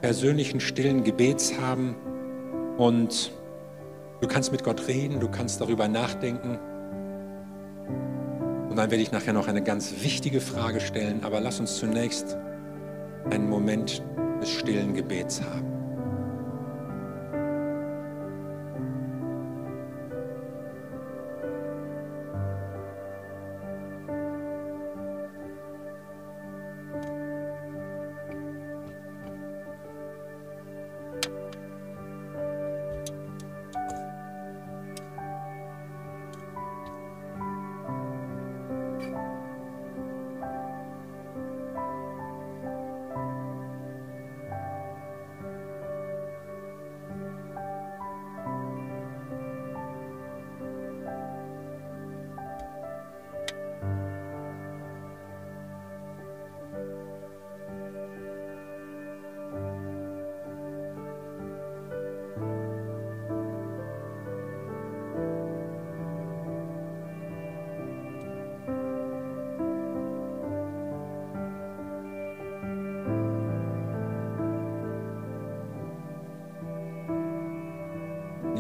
persönlichen, 0.01 0.59
stillen 0.59 1.05
Gebets 1.05 1.57
haben 1.61 1.95
und 2.77 3.31
du 4.21 4.27
kannst 4.27 4.51
mit 4.51 4.65
Gott 4.65 4.89
reden, 4.89 5.21
du 5.21 5.29
kannst 5.29 5.61
darüber 5.61 5.87
nachdenken. 5.87 6.59
Und 8.69 8.75
dann 8.75 8.91
werde 8.91 8.97
ich 8.97 9.13
nachher 9.13 9.33
noch 9.33 9.47
eine 9.47 9.63
ganz 9.63 10.03
wichtige 10.03 10.41
Frage 10.41 10.81
stellen, 10.81 11.23
aber 11.23 11.39
lass 11.39 11.61
uns 11.61 11.77
zunächst 11.77 12.37
einen 13.31 13.49
Moment 13.49 14.03
des 14.41 14.51
stillen 14.51 14.95
Gebets 14.95 15.43
haben. 15.43 15.78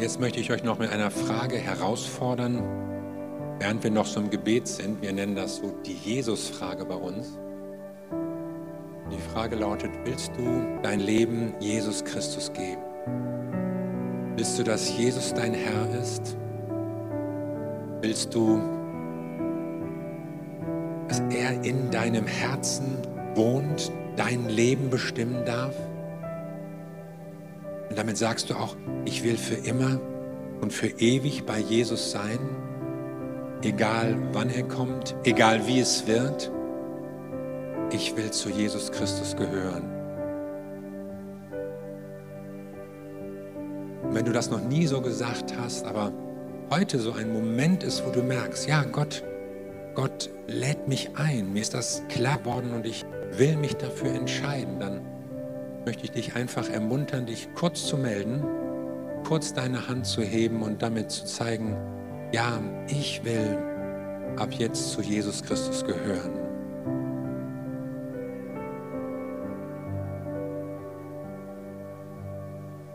Jetzt 0.01 0.20
möchte 0.20 0.38
ich 0.38 0.53
euch 0.53 0.62
noch 0.62 0.78
mit 0.78 0.92
einer 0.92 1.11
Frage 1.11 1.57
herausfordern, 1.57 2.62
während 3.59 3.82
wir 3.82 3.90
noch 3.90 4.07
so 4.07 4.20
im 4.20 4.30
Gebet 4.30 4.68
sind. 4.68 5.03
Wir 5.03 5.12
nennen 5.12 5.34
das 5.34 5.57
so 5.57 5.74
die 5.84 5.94
Jesus-Frage 5.94 6.84
bei 6.84 6.94
uns. 6.94 7.36
Die 9.11 9.32
Frage 9.32 9.57
lautet, 9.57 9.90
willst 10.05 10.30
du 10.36 10.78
dein 10.84 11.01
Leben 11.01 11.53
Jesus 11.59 12.05
Christus 12.05 12.53
geben? 12.53 12.80
Willst 14.36 14.57
du, 14.57 14.62
dass 14.62 14.96
Jesus 14.96 15.34
dein 15.34 15.53
Herr 15.53 16.01
ist? 16.01 16.36
Willst 18.01 18.32
du, 18.32 18.61
dass 21.09 21.18
er 21.30 21.64
in 21.64 21.90
deinem 21.90 22.26
Herzen 22.28 22.99
wohnt, 23.34 23.90
dein 24.14 24.49
Leben 24.49 24.90
bestimmen 24.90 25.44
darf? 25.44 25.74
Damit 27.99 28.16
sagst 28.16 28.49
du 28.49 28.55
auch, 28.55 28.76
ich 29.07 29.24
will 29.24 29.36
für 29.36 29.57
immer 29.57 30.01
und 30.61 30.72
für 30.72 30.86
ewig 30.86 31.44
bei 31.46 31.59
Jesus 31.59 32.12
sein, 32.12 32.38
egal 33.64 34.16
wann 34.30 34.51
er 34.51 34.62
kommt, 34.62 35.16
egal 35.24 35.66
wie 35.66 35.80
es 35.80 36.07
wird. 36.07 36.53
Ich 37.90 38.16
will 38.16 38.30
zu 38.30 38.51
Jesus 38.51 38.92
Christus 38.92 39.34
gehören. 39.34 39.82
Und 44.05 44.14
wenn 44.14 44.24
du 44.24 44.30
das 44.30 44.49
noch 44.49 44.62
nie 44.62 44.86
so 44.86 45.01
gesagt 45.01 45.55
hast, 45.61 45.84
aber 45.84 46.12
heute 46.70 47.01
so 47.01 47.11
ein 47.11 47.32
Moment 47.32 47.82
ist, 47.82 48.07
wo 48.07 48.11
du 48.11 48.22
merkst, 48.22 48.68
ja, 48.68 48.84
Gott, 48.84 49.24
Gott 49.96 50.30
lädt 50.46 50.86
mich 50.86 51.11
ein, 51.16 51.53
mir 51.53 51.62
ist 51.62 51.74
das 51.74 52.05
klar 52.09 52.38
geworden 52.38 52.74
und 52.74 52.86
ich 52.86 53.05
will 53.32 53.57
mich 53.57 53.74
dafür 53.74 54.12
entscheiden, 54.12 54.78
dann 54.78 55.01
möchte 55.89 56.05
ich 56.05 56.11
dich 56.11 56.36
einfach 56.36 56.68
ermuntern, 56.68 57.24
dich 57.24 57.49
kurz 57.55 57.86
zu 57.86 57.97
melden, 57.97 58.45
kurz 59.26 59.55
deine 59.55 59.89
Hand 59.89 60.05
zu 60.05 60.20
heben 60.20 60.61
und 60.61 60.82
damit 60.82 61.11
zu 61.11 61.24
zeigen, 61.24 61.78
ja, 62.30 62.61
ich 62.89 63.24
will 63.24 63.57
ab 64.36 64.53
jetzt 64.53 64.91
zu 64.91 65.01
Jesus 65.01 65.43
Christus 65.43 65.86
gehören. 65.86 66.34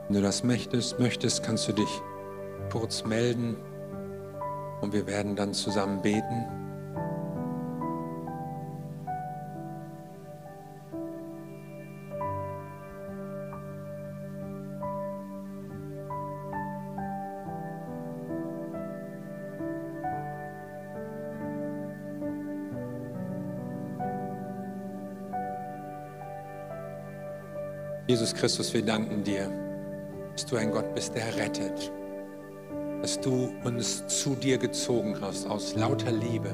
Wenn 0.08 0.16
du 0.18 0.22
das 0.22 0.44
möchtest, 0.44 1.00
möchtest, 1.00 1.41
kannst 1.41 1.68
du 1.68 1.72
dich 1.72 1.89
kurz 2.72 3.04
melden 3.06 3.56
und 4.82 4.94
wir 4.94 5.08
werden 5.08 5.36
dann 5.36 5.56
zusammen 5.56 6.04
beten. 6.04 6.62
Jesus 28.14 28.36
Christus, 28.36 28.72
wir 28.76 28.84
danken 28.84 29.24
dir, 29.24 29.49
dass 30.34 30.45
du 30.45 30.55
ein 30.55 30.70
Gott 30.70 30.93
bist, 30.93 31.16
der 31.16 31.36
rettet, 31.36 31.91
dass 33.01 33.20
du 33.20 33.51
uns 33.64 34.05
zu 34.05 34.36
dir 34.36 34.59
gezogen 34.59 35.18
hast 35.20 35.49
aus 35.49 35.74
lauter 35.76 36.11
Liebe, 36.11 36.53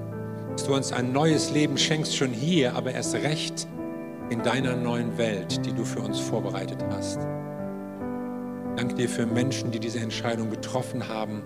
dass 0.53 0.63
du 0.63 0.73
uns 0.73 0.93
ein 0.93 1.11
neues 1.11 1.51
Leben 1.51 1.77
schenkst, 1.77 2.15
schon 2.15 2.29
hier, 2.29 2.75
aber 2.75 2.93
erst 2.93 3.13
recht 3.13 3.67
in 4.29 4.41
deiner 4.41 4.77
neuen 4.77 5.17
Welt, 5.17 5.65
die 5.65 5.73
du 5.73 5.83
für 5.83 5.99
uns 5.99 6.17
vorbereitet 6.17 6.81
hast. 6.91 7.19
danke 8.77 8.95
dir 8.95 9.09
für 9.09 9.25
Menschen, 9.25 9.69
die 9.69 9.81
diese 9.81 9.99
Entscheidung 9.99 10.49
getroffen 10.51 11.09
haben. 11.09 11.43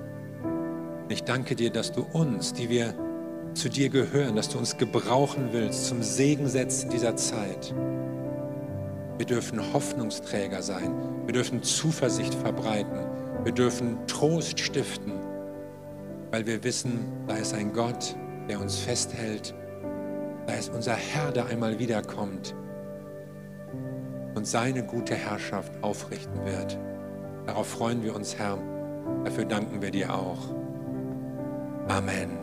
Ich 1.09 1.23
danke 1.23 1.55
dir, 1.55 1.71
dass 1.71 1.91
du 1.91 2.05
uns, 2.13 2.53
die 2.53 2.69
wir 2.69 2.93
zu 3.55 3.67
dir 3.67 3.89
gehören, 3.89 4.35
dass 4.35 4.49
du 4.49 4.59
uns 4.59 4.77
gebrauchen 4.77 5.49
willst 5.53 5.87
zum 5.87 6.03
Segensetzen 6.03 6.91
dieser 6.91 7.15
Zeit. 7.15 7.73
Wir 9.17 9.25
dürfen 9.25 9.73
Hoffnungsträger 9.73 10.61
sein. 10.61 10.93
Wir 11.25 11.33
dürfen 11.33 11.61
Zuversicht 11.63 12.33
verbreiten. 12.33 12.99
Wir 13.43 13.51
dürfen 13.51 13.97
Trost 14.07 14.59
stiften, 14.59 15.13
weil 16.31 16.45
wir 16.47 16.63
wissen, 16.63 17.11
da 17.27 17.35
ist 17.35 17.53
ein 17.53 17.73
Gott, 17.73 18.15
der 18.47 18.59
uns 18.59 18.77
festhält. 18.77 19.53
Da 20.47 20.53
ist 20.53 20.73
unser 20.73 20.95
Herr, 20.95 21.31
der 21.31 21.47
einmal 21.47 21.77
wiederkommt 21.79 22.55
und 24.35 24.47
seine 24.47 24.83
gute 24.83 25.15
Herrschaft 25.15 25.71
aufrichten 25.81 26.45
wird. 26.45 26.79
Darauf 27.45 27.67
freuen 27.67 28.03
wir 28.03 28.15
uns, 28.15 28.37
Herr. 28.37 28.57
Dafür 29.25 29.45
danken 29.45 29.81
wir 29.81 29.91
dir 29.91 30.13
auch. 30.13 30.39
Amen. 31.87 32.42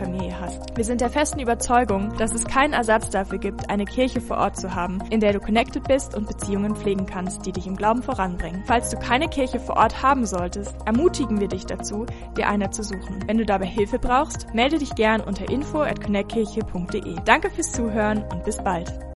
Familie 0.00 0.40
hast. 0.40 0.76
Wir 0.76 0.84
sind 0.84 1.00
der 1.00 1.10
festen 1.10 1.40
Überzeugung, 1.40 2.16
dass 2.16 2.34
es 2.34 2.44
keinen 2.44 2.72
Ersatz 2.72 3.10
dafür 3.10 3.38
gibt, 3.38 3.68
eine 3.70 3.84
Kirche 3.84 4.20
vor 4.20 4.38
Ort 4.38 4.56
zu 4.56 4.74
haben, 4.74 4.98
in 5.10 5.20
der 5.20 5.32
du 5.32 5.40
connected 5.40 5.86
bist 5.86 6.16
und 6.16 6.26
Beziehungen 6.26 6.74
pflegen 6.74 7.06
kannst, 7.06 7.44
die 7.46 7.52
dich 7.52 7.66
im 7.66 7.76
Glauben 7.76 8.02
voranbringen. 8.02 8.64
Falls 8.66 8.90
du 8.90 8.98
keine 8.98 9.28
Kirche 9.28 9.60
vor 9.60 9.76
Ort 9.76 10.02
haben 10.02 10.26
solltest, 10.26 10.74
ermutigen 10.86 11.40
wir 11.40 11.48
dich 11.48 11.66
dazu, 11.66 12.06
dir 12.36 12.48
eine 12.48 12.70
zu 12.70 12.82
suchen. 12.82 13.22
Wenn 13.26 13.38
du 13.38 13.44
dabei 13.44 13.66
Hilfe 13.66 13.98
brauchst, 13.98 14.52
melde 14.54 14.78
dich 14.78 14.94
gern 14.94 15.20
unter 15.20 15.48
info. 15.48 15.84
Danke 17.24 17.50
fürs 17.50 17.72
Zuhören 17.72 18.24
und 18.32 18.44
bis 18.44 18.62
bald. 18.62 19.00